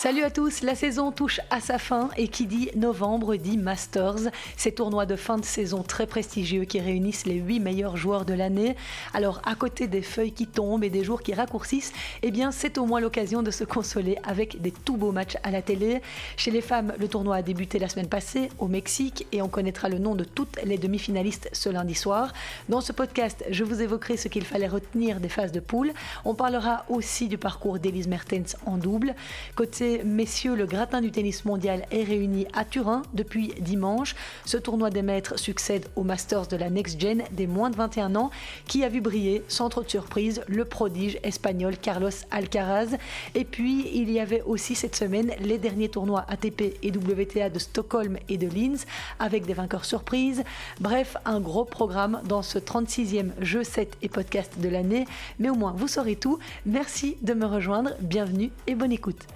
Salut 0.00 0.22
à 0.22 0.30
tous, 0.30 0.62
la 0.62 0.76
saison 0.76 1.10
touche 1.10 1.40
à 1.50 1.58
sa 1.58 1.76
fin 1.76 2.10
et 2.16 2.28
qui 2.28 2.46
dit 2.46 2.70
novembre 2.76 3.34
dit 3.34 3.58
Masters, 3.58 4.30
ces 4.56 4.70
tournois 4.70 5.06
de 5.06 5.16
fin 5.16 5.38
de 5.38 5.44
saison 5.44 5.82
très 5.82 6.06
prestigieux 6.06 6.62
qui 6.66 6.78
réunissent 6.78 7.26
les 7.26 7.34
8 7.34 7.58
meilleurs 7.58 7.96
joueurs 7.96 8.24
de 8.24 8.32
l'année. 8.32 8.76
Alors 9.12 9.42
à 9.44 9.56
côté 9.56 9.88
des 9.88 10.02
feuilles 10.02 10.30
qui 10.30 10.46
tombent 10.46 10.84
et 10.84 10.88
des 10.88 11.02
jours 11.02 11.20
qui 11.20 11.34
raccourcissent, 11.34 11.92
eh 12.22 12.30
bien 12.30 12.52
c'est 12.52 12.78
au 12.78 12.86
moins 12.86 13.00
l'occasion 13.00 13.42
de 13.42 13.50
se 13.50 13.64
consoler 13.64 14.18
avec 14.22 14.62
des 14.62 14.70
tout 14.70 14.96
beaux 14.96 15.10
matchs 15.10 15.36
à 15.42 15.50
la 15.50 15.62
télé. 15.62 16.00
Chez 16.36 16.52
les 16.52 16.60
femmes, 16.60 16.94
le 16.96 17.08
tournoi 17.08 17.34
a 17.34 17.42
débuté 17.42 17.80
la 17.80 17.88
semaine 17.88 18.08
passée 18.08 18.50
au 18.60 18.68
Mexique 18.68 19.26
et 19.32 19.42
on 19.42 19.48
connaîtra 19.48 19.88
le 19.88 19.98
nom 19.98 20.14
de 20.14 20.22
toutes 20.22 20.62
les 20.62 20.78
demi-finalistes 20.78 21.50
ce 21.52 21.70
lundi 21.70 21.96
soir. 21.96 22.32
Dans 22.68 22.80
ce 22.80 22.92
podcast, 22.92 23.44
je 23.50 23.64
vous 23.64 23.82
évoquerai 23.82 24.16
ce 24.16 24.28
qu'il 24.28 24.44
fallait 24.44 24.68
retenir 24.68 25.18
des 25.18 25.28
phases 25.28 25.50
de 25.50 25.58
poule. 25.58 25.92
On 26.24 26.36
parlera 26.36 26.84
aussi 26.88 27.26
du 27.26 27.36
parcours 27.36 27.80
d'Elise 27.80 28.06
Mertens 28.06 28.56
en 28.64 28.76
double. 28.76 29.16
Côté 29.56 29.87
messieurs, 30.04 30.54
le 30.54 30.66
gratin 30.66 31.00
du 31.00 31.10
tennis 31.10 31.44
mondial 31.44 31.86
est 31.90 32.02
réuni 32.02 32.46
à 32.52 32.64
Turin 32.64 33.02
depuis 33.14 33.54
dimanche. 33.60 34.14
Ce 34.44 34.56
tournoi 34.56 34.90
des 34.90 35.02
maîtres 35.02 35.38
succède 35.38 35.86
au 35.96 36.02
Masters 36.02 36.46
de 36.46 36.56
la 36.56 36.70
Next 36.70 37.00
Gen 37.00 37.22
des 37.32 37.46
moins 37.46 37.70
de 37.70 37.76
21 37.76 38.14
ans, 38.16 38.30
qui 38.66 38.84
a 38.84 38.88
vu 38.88 39.00
briller, 39.00 39.42
sans 39.48 39.68
trop 39.68 39.82
de 39.82 39.88
surprise, 39.88 40.42
le 40.46 40.64
prodige 40.64 41.18
espagnol 41.22 41.76
Carlos 41.76 42.10
Alcaraz. 42.30 42.96
Et 43.34 43.44
puis, 43.44 43.88
il 43.94 44.10
y 44.10 44.20
avait 44.20 44.42
aussi 44.42 44.74
cette 44.74 44.96
semaine 44.96 45.32
les 45.40 45.58
derniers 45.58 45.88
tournois 45.88 46.24
ATP 46.28 46.76
et 46.82 46.90
WTA 46.90 47.50
de 47.50 47.58
Stockholm 47.58 48.18
et 48.28 48.36
de 48.36 48.48
Linz, 48.48 48.86
avec 49.18 49.46
des 49.46 49.54
vainqueurs 49.54 49.84
surprises. 49.84 50.44
Bref, 50.80 51.16
un 51.24 51.40
gros 51.40 51.64
programme 51.64 52.20
dans 52.24 52.42
ce 52.42 52.58
36e 52.58 53.30
jeu 53.40 53.64
7 53.64 53.96
et 54.02 54.08
podcast 54.08 54.54
de 54.58 54.68
l'année. 54.68 55.06
Mais 55.38 55.50
au 55.50 55.54
moins, 55.54 55.72
vous 55.76 55.88
saurez 55.88 56.16
tout. 56.16 56.38
Merci 56.66 57.16
de 57.22 57.34
me 57.34 57.46
rejoindre. 57.46 57.90
Bienvenue 58.00 58.50
et 58.66 58.74
bonne 58.74 58.92
écoute. 58.92 59.26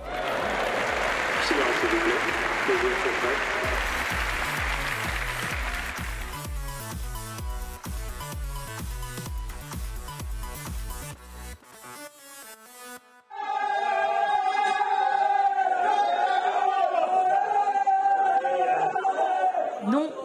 Silence, 1.46 1.76
s'il 1.80 1.90
vous 1.90 2.04
plaît. 2.04 3.01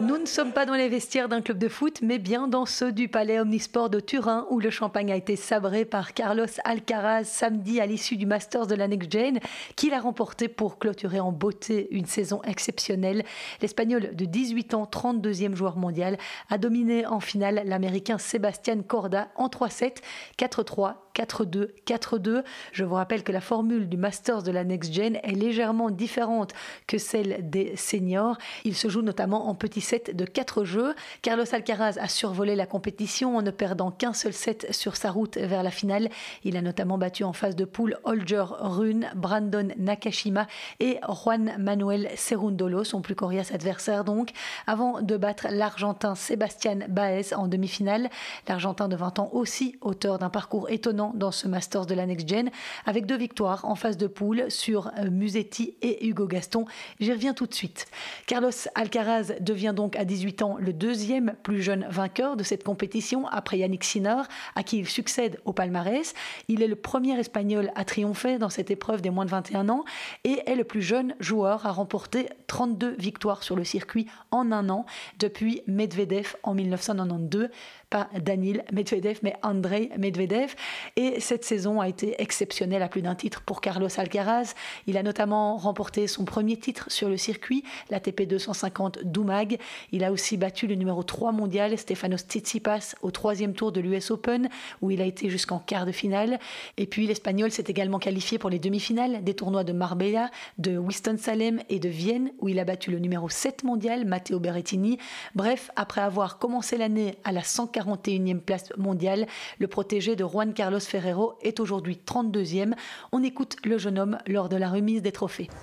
Ne 0.00 0.26
sommes 0.26 0.52
pas 0.52 0.66
dans 0.66 0.74
les 0.74 0.88
vestiaires 0.88 1.28
d'un 1.28 1.40
club 1.40 1.58
de 1.58 1.68
foot, 1.68 2.00
mais 2.02 2.18
bien 2.18 2.48
dans 2.48 2.66
ceux 2.66 2.92
du 2.92 3.08
palais 3.08 3.40
Omnisport 3.40 3.88
de 3.90 3.98
Turin, 3.98 4.46
où 4.50 4.60
le 4.60 4.70
champagne 4.70 5.10
a 5.10 5.16
été 5.16 5.36
sabré 5.36 5.84
par 5.84 6.12
Carlos 6.12 6.44
Alcaraz 6.64 7.24
samedi 7.24 7.80
à 7.80 7.86
l'issue 7.86 8.16
du 8.16 8.26
Masters 8.26 8.66
de 8.66 8.74
la 8.74 8.88
Next 8.88 9.10
Gen, 9.10 9.40
qu'il 9.74 9.94
a 9.94 10.00
remporté 10.00 10.48
pour 10.48 10.78
clôturer 10.78 11.18
en 11.18 11.32
beauté 11.32 11.88
une 11.90 12.06
saison 12.06 12.42
exceptionnelle. 12.42 13.24
L'Espagnol 13.62 14.14
de 14.14 14.24
18 14.24 14.74
ans, 14.74 14.88
32e 14.90 15.54
joueur 15.54 15.76
mondial, 15.76 16.18
a 16.50 16.58
dominé 16.58 17.06
en 17.06 17.20
finale 17.20 17.62
l'Américain 17.64 18.18
Sébastien 18.18 18.82
Corda 18.82 19.28
en 19.34 19.48
3-7, 19.48 19.96
4-3, 20.38 20.94
4-2, 21.18 21.70
4-2. 21.84 22.44
Je 22.72 22.84
vous 22.84 22.94
rappelle 22.94 23.24
que 23.24 23.32
la 23.32 23.40
formule 23.40 23.88
du 23.88 23.96
Masters 23.96 24.44
de 24.44 24.52
la 24.52 24.62
Next 24.62 24.92
Gen 24.92 25.16
est 25.16 25.32
légèrement 25.32 25.90
différente 25.90 26.52
que 26.86 26.96
celle 26.96 27.50
des 27.50 27.74
seniors. 27.76 28.38
Il 28.64 28.76
se 28.76 28.88
joue 28.88 29.02
notamment 29.02 29.48
en 29.48 29.54
petit 29.56 29.80
set 29.80 30.14
de 30.14 30.24
4 30.24 30.64
jeux. 30.64 30.94
Carlos 31.22 31.44
Alcaraz 31.52 31.96
a 32.00 32.06
survolé 32.06 32.54
la 32.54 32.66
compétition 32.66 33.36
en 33.36 33.42
ne 33.42 33.50
perdant 33.50 33.90
qu'un 33.90 34.12
seul 34.12 34.32
set 34.32 34.72
sur 34.72 34.94
sa 34.94 35.10
route 35.10 35.38
vers 35.38 35.64
la 35.64 35.72
finale. 35.72 36.08
Il 36.44 36.56
a 36.56 36.62
notamment 36.62 36.98
battu 36.98 37.24
en 37.24 37.32
phase 37.32 37.56
de 37.56 37.64
poule 37.64 37.98
Holger 38.04 38.44
Rune, 38.60 39.10
Brandon 39.16 39.68
Nakashima 39.76 40.46
et 40.78 41.00
Juan 41.08 41.56
Manuel 41.58 42.10
Cerundolo, 42.14 42.84
son 42.84 43.00
plus 43.00 43.16
coriace 43.16 43.52
adversaire 43.52 44.04
donc, 44.04 44.30
avant 44.66 45.00
de 45.00 45.16
battre 45.16 45.48
l'Argentin 45.50 46.14
Sébastien 46.14 46.78
Baez 46.88 47.34
en 47.34 47.48
demi-finale. 47.48 48.08
L'Argentin 48.46 48.88
de 48.88 48.94
20 48.94 49.18
ans 49.18 49.30
aussi, 49.32 49.76
auteur 49.80 50.18
d'un 50.18 50.30
parcours 50.30 50.70
étonnant 50.70 51.07
dans 51.14 51.30
ce 51.30 51.48
Masters 51.48 51.86
de 51.86 51.94
la 51.94 52.06
Next 52.06 52.28
Gen, 52.28 52.50
avec 52.86 53.06
deux 53.06 53.16
victoires 53.16 53.64
en 53.64 53.74
phase 53.74 53.96
de 53.96 54.06
poule 54.06 54.50
sur 54.50 54.88
euh, 54.98 55.10
Musetti 55.10 55.74
et 55.82 56.06
Hugo 56.06 56.26
Gaston. 56.26 56.64
J'y 57.00 57.12
reviens 57.12 57.34
tout 57.34 57.46
de 57.46 57.54
suite. 57.54 57.86
Carlos 58.26 58.50
Alcaraz 58.74 59.32
devient 59.40 59.72
donc 59.74 59.96
à 59.96 60.04
18 60.04 60.42
ans 60.42 60.56
le 60.58 60.72
deuxième 60.72 61.34
plus 61.42 61.62
jeune 61.62 61.86
vainqueur 61.88 62.36
de 62.36 62.42
cette 62.42 62.64
compétition 62.64 63.26
après 63.28 63.58
Yannick 63.58 63.84
Sinner, 63.84 64.22
à 64.54 64.62
qui 64.62 64.78
il 64.78 64.88
succède 64.88 65.40
au 65.44 65.52
palmarès. 65.52 66.14
Il 66.48 66.62
est 66.62 66.68
le 66.68 66.76
premier 66.76 67.18
espagnol 67.18 67.70
à 67.74 67.84
triompher 67.84 68.38
dans 68.38 68.50
cette 68.50 68.70
épreuve 68.70 69.02
des 69.02 69.10
moins 69.10 69.24
de 69.24 69.30
21 69.30 69.68
ans 69.68 69.84
et 70.24 70.40
est 70.46 70.56
le 70.56 70.64
plus 70.64 70.82
jeune 70.82 71.14
joueur 71.20 71.66
à 71.66 71.72
remporter 71.72 72.28
32 72.46 72.96
victoires 72.98 73.42
sur 73.42 73.56
le 73.56 73.64
circuit 73.64 74.06
en 74.30 74.52
un 74.52 74.68
an 74.68 74.86
depuis 75.18 75.62
Medvedev 75.66 76.36
en 76.42 76.54
1992 76.54 77.48
pas 77.90 78.08
Danil 78.20 78.64
Medvedev, 78.72 79.18
mais 79.22 79.34
Andrei 79.42 79.90
Medvedev. 79.98 80.54
Et 80.96 81.20
cette 81.20 81.44
saison 81.44 81.80
a 81.80 81.88
été 81.88 82.20
exceptionnelle 82.20 82.82
à 82.82 82.88
plus 82.88 83.02
d'un 83.02 83.14
titre 83.14 83.42
pour 83.42 83.60
Carlos 83.60 83.88
Alcaraz. 83.96 84.54
Il 84.86 84.96
a 84.96 85.02
notamment 85.02 85.56
remporté 85.56 86.06
son 86.06 86.24
premier 86.24 86.56
titre 86.56 86.90
sur 86.90 87.08
le 87.08 87.16
circuit, 87.16 87.64
l'ATP 87.90 88.22
250 88.22 89.04
Doumag. 89.04 89.58
Il 89.92 90.04
a 90.04 90.12
aussi 90.12 90.36
battu 90.36 90.66
le 90.66 90.74
numéro 90.74 91.02
3 91.02 91.32
mondial, 91.32 91.76
Stefanos 91.78 92.20
Tsitsipas, 92.20 92.94
au 93.02 93.10
troisième 93.10 93.54
tour 93.54 93.72
de 93.72 93.80
l'US 93.80 94.10
Open, 94.10 94.48
où 94.82 94.90
il 94.90 95.00
a 95.00 95.06
été 95.06 95.30
jusqu'en 95.30 95.58
quart 95.58 95.86
de 95.86 95.92
finale. 95.92 96.38
Et 96.76 96.86
puis 96.86 97.06
l'Espagnol 97.06 97.50
s'est 97.50 97.64
également 97.68 97.98
qualifié 97.98 98.38
pour 98.38 98.50
les 98.50 98.58
demi-finales 98.58 99.24
des 99.24 99.34
tournois 99.34 99.64
de 99.64 99.72
Marbella, 99.72 100.30
de 100.58 100.76
Winston-Salem 100.76 101.62
et 101.68 101.78
de 101.78 101.88
Vienne, 101.88 102.32
où 102.40 102.48
il 102.48 102.58
a 102.58 102.64
battu 102.64 102.90
le 102.90 102.98
numéro 102.98 103.28
7 103.28 103.64
mondial, 103.64 104.04
Matteo 104.04 104.38
Berrettini. 104.40 104.98
Bref, 105.34 105.70
après 105.76 106.00
avoir 106.00 106.38
commencé 106.38 106.76
l'année 106.76 107.14
à 107.24 107.32
la 107.32 107.42
140 107.42 107.77
41e 107.78 108.40
place 108.40 108.72
mondiale. 108.76 109.26
Le 109.58 109.68
protégé 109.68 110.16
de 110.16 110.24
Juan 110.24 110.52
Carlos 110.52 110.80
Ferrero 110.80 111.38
est 111.42 111.60
aujourd'hui 111.60 112.00
32e. 112.04 112.74
On 113.12 113.22
écoute 113.22 113.56
le 113.64 113.78
jeune 113.78 113.98
homme 113.98 114.18
lors 114.26 114.48
de 114.48 114.56
la 114.56 114.68
remise 114.68 115.02
des 115.02 115.12
trophées. 115.12 115.48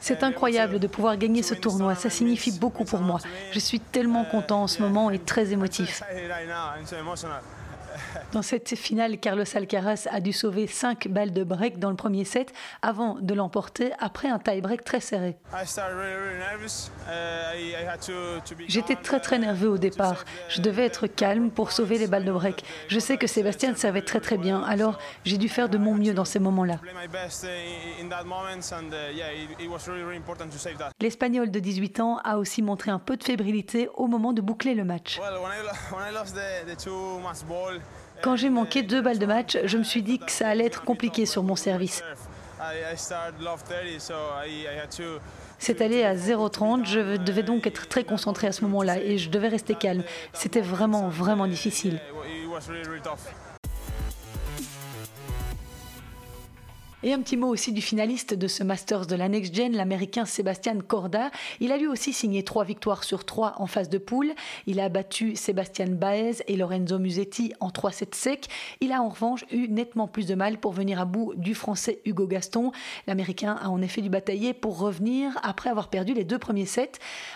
C'est 0.00 0.22
incroyable 0.22 0.78
de 0.80 0.86
pouvoir 0.86 1.16
gagner 1.16 1.42
ce 1.42 1.54
tournoi, 1.54 1.94
ça 1.94 2.10
signifie 2.10 2.52
beaucoup 2.58 2.84
pour 2.84 3.00
moi. 3.00 3.20
Je 3.52 3.58
suis 3.58 3.80
tellement 3.80 4.24
content 4.26 4.64
en 4.64 4.66
ce 4.66 4.82
moment 4.82 5.10
et 5.10 5.18
très 5.18 5.52
émotif. 5.52 6.02
Dans 8.32 8.42
cette 8.42 8.74
finale, 8.76 9.18
Carlos 9.18 9.44
Alcaraz 9.54 10.06
a 10.10 10.20
dû 10.20 10.32
sauver 10.32 10.66
5 10.66 11.08
balles 11.08 11.32
de 11.32 11.44
break 11.44 11.78
dans 11.78 11.90
le 11.90 11.96
premier 11.96 12.24
set 12.24 12.52
avant 12.82 13.16
de 13.20 13.34
l'emporter 13.34 13.92
après 13.98 14.28
un 14.28 14.38
tie-break 14.38 14.84
très 14.84 15.00
serré. 15.00 15.36
J'étais 18.68 18.96
très 18.96 19.20
très 19.20 19.38
nerveux 19.38 19.68
au 19.68 19.78
départ. 19.78 20.24
Je 20.48 20.60
devais 20.60 20.84
être 20.84 21.06
calme 21.06 21.50
pour 21.50 21.72
sauver 21.72 21.98
les 21.98 22.06
balles 22.06 22.24
de 22.24 22.32
break. 22.32 22.64
Je 22.88 22.98
sais 22.98 23.16
que 23.16 23.26
Sébastien 23.26 23.74
savait 23.74 24.02
très 24.02 24.20
très 24.20 24.38
bien, 24.38 24.62
alors 24.62 24.98
j'ai 25.24 25.38
dû 25.38 25.48
faire 25.48 25.68
de 25.68 25.78
mon 25.78 25.94
mieux 25.94 26.14
dans 26.14 26.24
ces 26.24 26.38
moments-là. 26.38 26.80
L'Espagnol 31.00 31.50
de 31.50 31.60
18 31.60 32.00
ans 32.00 32.18
a 32.24 32.38
aussi 32.38 32.62
montré 32.62 32.90
un 32.90 32.98
peu 32.98 33.16
de 33.16 33.24
fébrilité 33.24 33.88
au 33.94 34.06
moment 34.06 34.32
de 34.32 34.40
boucler 34.40 34.74
le 34.74 34.84
match. 34.84 35.20
Quand 38.24 38.36
j'ai 38.36 38.48
manqué 38.48 38.82
deux 38.82 39.02
balles 39.02 39.18
de 39.18 39.26
match, 39.26 39.58
je 39.64 39.76
me 39.76 39.82
suis 39.82 40.00
dit 40.00 40.18
que 40.18 40.30
ça 40.30 40.48
allait 40.48 40.64
être 40.64 40.82
compliqué 40.82 41.26
sur 41.26 41.42
mon 41.42 41.56
service. 41.56 42.02
C'est 45.58 45.82
allé 45.82 46.04
à 46.04 46.14
0,30, 46.14 46.86
je 46.86 47.18
devais 47.18 47.42
donc 47.42 47.66
être 47.66 47.86
très 47.86 48.02
concentré 48.02 48.46
à 48.46 48.52
ce 48.52 48.62
moment-là 48.62 48.96
et 48.98 49.18
je 49.18 49.28
devais 49.28 49.48
rester 49.48 49.74
calme. 49.74 50.04
C'était 50.32 50.62
vraiment, 50.62 51.10
vraiment 51.10 51.46
difficile. 51.46 52.00
Et 57.06 57.12
un 57.12 57.20
petit 57.20 57.36
mot 57.36 57.48
aussi 57.48 57.70
du 57.70 57.82
finaliste 57.82 58.32
de 58.32 58.48
ce 58.48 58.64
Masters 58.64 59.06
de 59.06 59.14
la 59.14 59.28
Next 59.28 59.54
Gen, 59.54 59.76
l'américain 59.76 60.24
Sébastien 60.24 60.78
Corda. 60.80 61.30
Il 61.60 61.70
a 61.70 61.76
lui 61.76 61.86
aussi 61.86 62.14
signé 62.14 62.44
trois 62.44 62.64
victoires 62.64 63.04
sur 63.04 63.26
trois 63.26 63.56
en 63.58 63.66
phase 63.66 63.90
de 63.90 63.98
poule. 63.98 64.32
Il 64.66 64.80
a 64.80 64.88
battu 64.88 65.36
Sébastien 65.36 65.88
Baez 65.88 66.36
et 66.48 66.56
Lorenzo 66.56 66.98
Musetti 66.98 67.52
en 67.60 67.68
3-7 67.68 68.14
secs. 68.14 68.46
Il 68.80 68.90
a 68.90 69.02
en 69.02 69.10
revanche 69.10 69.44
eu 69.52 69.68
nettement 69.68 70.08
plus 70.08 70.26
de 70.26 70.34
mal 70.34 70.56
pour 70.56 70.72
venir 70.72 70.98
à 70.98 71.04
bout 71.04 71.34
du 71.36 71.54
français 71.54 72.00
Hugo 72.06 72.26
Gaston. 72.26 72.72
L'américain 73.06 73.58
a 73.60 73.68
en 73.68 73.82
effet 73.82 74.00
dû 74.00 74.08
batailler 74.08 74.54
pour 74.54 74.78
revenir 74.78 75.38
après 75.42 75.68
avoir 75.68 75.88
perdu 75.88 76.14
les 76.14 76.24
deux 76.24 76.38
premiers 76.38 76.64
sets. 76.64 76.92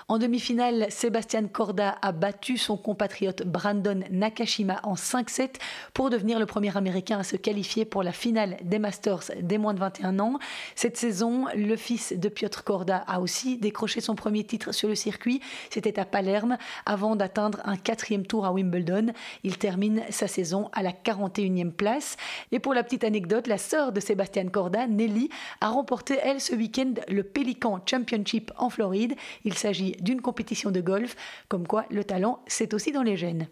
En 0.08 0.16
demi-finale, 0.16 0.86
Sébastien 0.88 1.46
Corda 1.46 1.98
a 2.00 2.12
battu 2.12 2.56
son 2.56 2.78
compatriote 2.78 3.42
Brandon 3.46 4.00
Nakashima 4.10 4.80
en 4.82 4.94
5-7 4.94 5.56
pour 5.92 6.08
devenir 6.08 6.38
le 6.38 6.46
premier 6.46 6.74
américain 6.74 7.18
à 7.18 7.22
se 7.22 7.36
qualifier 7.36 7.84
pour 7.84 8.02
la 8.02 8.12
finale 8.12 8.56
des 8.62 8.78
Masters 8.78 9.24
des 9.42 9.57
moins 9.58 9.74
de 9.74 9.80
21 9.80 10.18
ans. 10.18 10.38
Cette 10.74 10.96
saison, 10.96 11.46
le 11.54 11.76
fils 11.76 12.12
de 12.16 12.28
Piotr 12.28 12.64
Korda 12.64 13.04
a 13.06 13.20
aussi 13.20 13.58
décroché 13.58 14.00
son 14.00 14.14
premier 14.14 14.44
titre 14.44 14.72
sur 14.72 14.88
le 14.88 14.94
circuit. 14.94 15.40
C'était 15.70 15.98
à 15.98 16.04
Palerme 16.04 16.56
avant 16.86 17.16
d'atteindre 17.16 17.60
un 17.64 17.76
quatrième 17.76 18.26
tour 18.26 18.46
à 18.46 18.52
Wimbledon. 18.52 19.12
Il 19.44 19.58
termine 19.58 20.02
sa 20.10 20.28
saison 20.28 20.70
à 20.72 20.82
la 20.82 20.92
41e 20.92 21.72
place. 21.72 22.16
Et 22.52 22.58
pour 22.58 22.74
la 22.74 22.82
petite 22.82 23.04
anecdote, 23.04 23.46
la 23.46 23.58
sœur 23.58 23.92
de 23.92 24.00
Sébastien 24.00 24.48
Corda, 24.48 24.86
Nelly, 24.86 25.28
a 25.60 25.68
remporté 25.68 26.18
elle 26.22 26.40
ce 26.40 26.54
week-end 26.54 26.94
le 27.08 27.22
Pelican 27.22 27.80
Championship 27.84 28.52
en 28.56 28.70
Floride. 28.70 29.14
Il 29.44 29.54
s'agit 29.54 29.92
d'une 30.00 30.20
compétition 30.20 30.70
de 30.70 30.80
golf, 30.80 31.16
comme 31.48 31.66
quoi 31.66 31.84
le 31.90 32.04
talent, 32.04 32.40
c'est 32.46 32.74
aussi 32.74 32.92
dans 32.92 33.02
les 33.02 33.16
gènes. 33.16 33.48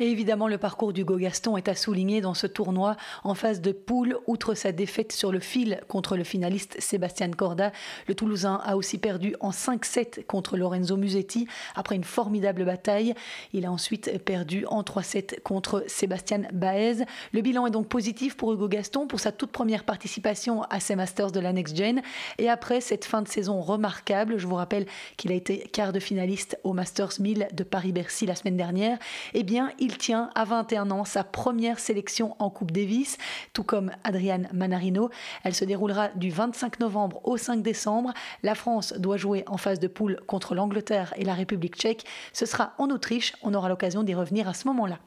Et 0.00 0.10
évidemment, 0.10 0.48
le 0.48 0.58
parcours 0.58 0.92
d'Hugo 0.92 1.16
Gaston 1.16 1.56
est 1.56 1.68
à 1.68 1.76
souligner 1.76 2.20
dans 2.20 2.34
ce 2.34 2.48
tournoi 2.48 2.96
en 3.22 3.34
phase 3.34 3.60
de 3.60 3.70
poule. 3.70 4.18
Outre 4.26 4.54
sa 4.54 4.72
défaite 4.72 5.12
sur 5.12 5.30
le 5.30 5.38
fil 5.38 5.80
contre 5.86 6.16
le 6.16 6.24
finaliste 6.24 6.80
Sébastien 6.80 7.30
Corda, 7.30 7.70
le 8.08 8.16
Toulousain 8.16 8.60
a 8.64 8.76
aussi 8.76 8.98
perdu 8.98 9.36
en 9.38 9.50
5-7 9.50 10.24
contre 10.26 10.56
Lorenzo 10.56 10.96
Musetti 10.96 11.46
après 11.76 11.94
une 11.94 12.02
formidable 12.02 12.64
bataille. 12.64 13.14
Il 13.52 13.66
a 13.66 13.70
ensuite 13.70 14.18
perdu 14.24 14.66
en 14.66 14.82
3-7 14.82 15.40
contre 15.42 15.84
Sébastien 15.86 16.42
Baez. 16.52 17.04
Le 17.32 17.40
bilan 17.40 17.68
est 17.68 17.70
donc 17.70 17.86
positif 17.86 18.36
pour 18.36 18.52
Hugo 18.52 18.66
Gaston 18.66 19.06
pour 19.06 19.20
sa 19.20 19.30
toute 19.30 19.52
première 19.52 19.84
participation 19.84 20.64
à 20.70 20.80
ces 20.80 20.96
Masters 20.96 21.30
de 21.30 21.38
la 21.38 21.52
Next 21.52 21.76
Gen. 21.76 22.02
Et 22.38 22.48
après 22.48 22.80
cette 22.80 23.04
fin 23.04 23.22
de 23.22 23.28
saison 23.28 23.60
remarquable, 23.60 24.38
je 24.38 24.46
vous 24.48 24.56
rappelle 24.56 24.86
qu'il 25.16 25.30
a 25.30 25.36
été 25.36 25.58
quart 25.72 25.92
de 25.92 26.00
finaliste 26.00 26.58
au 26.64 26.72
Masters 26.72 27.20
1000 27.20 27.46
de 27.52 27.62
Paris-Bercy 27.62 28.26
la 28.26 28.34
semaine 28.34 28.56
dernière, 28.56 28.98
eh 29.34 29.44
bien, 29.44 29.70
il 29.84 29.93
tient 29.98 30.30
à 30.34 30.44
21 30.44 30.90
ans 30.90 31.04
sa 31.04 31.24
première 31.24 31.78
sélection 31.78 32.36
en 32.38 32.50
Coupe 32.50 32.72
Davis, 32.72 33.18
tout 33.52 33.64
comme 33.64 33.90
Adriane 34.04 34.48
Manarino. 34.52 35.10
Elle 35.42 35.54
se 35.54 35.64
déroulera 35.64 36.08
du 36.08 36.30
25 36.30 36.80
novembre 36.80 37.20
au 37.24 37.36
5 37.36 37.62
décembre. 37.62 38.12
La 38.42 38.54
France 38.54 38.92
doit 38.94 39.16
jouer 39.16 39.44
en 39.46 39.56
phase 39.56 39.80
de 39.80 39.88
poule 39.88 40.20
contre 40.26 40.54
l'Angleterre 40.54 41.14
et 41.16 41.24
la 41.24 41.34
République 41.34 41.76
tchèque. 41.76 42.04
Ce 42.32 42.46
sera 42.46 42.74
en 42.78 42.90
Autriche. 42.90 43.34
On 43.42 43.54
aura 43.54 43.68
l'occasion 43.68 44.02
d'y 44.02 44.14
revenir 44.14 44.48
à 44.48 44.54
ce 44.54 44.66
moment-là. 44.68 44.98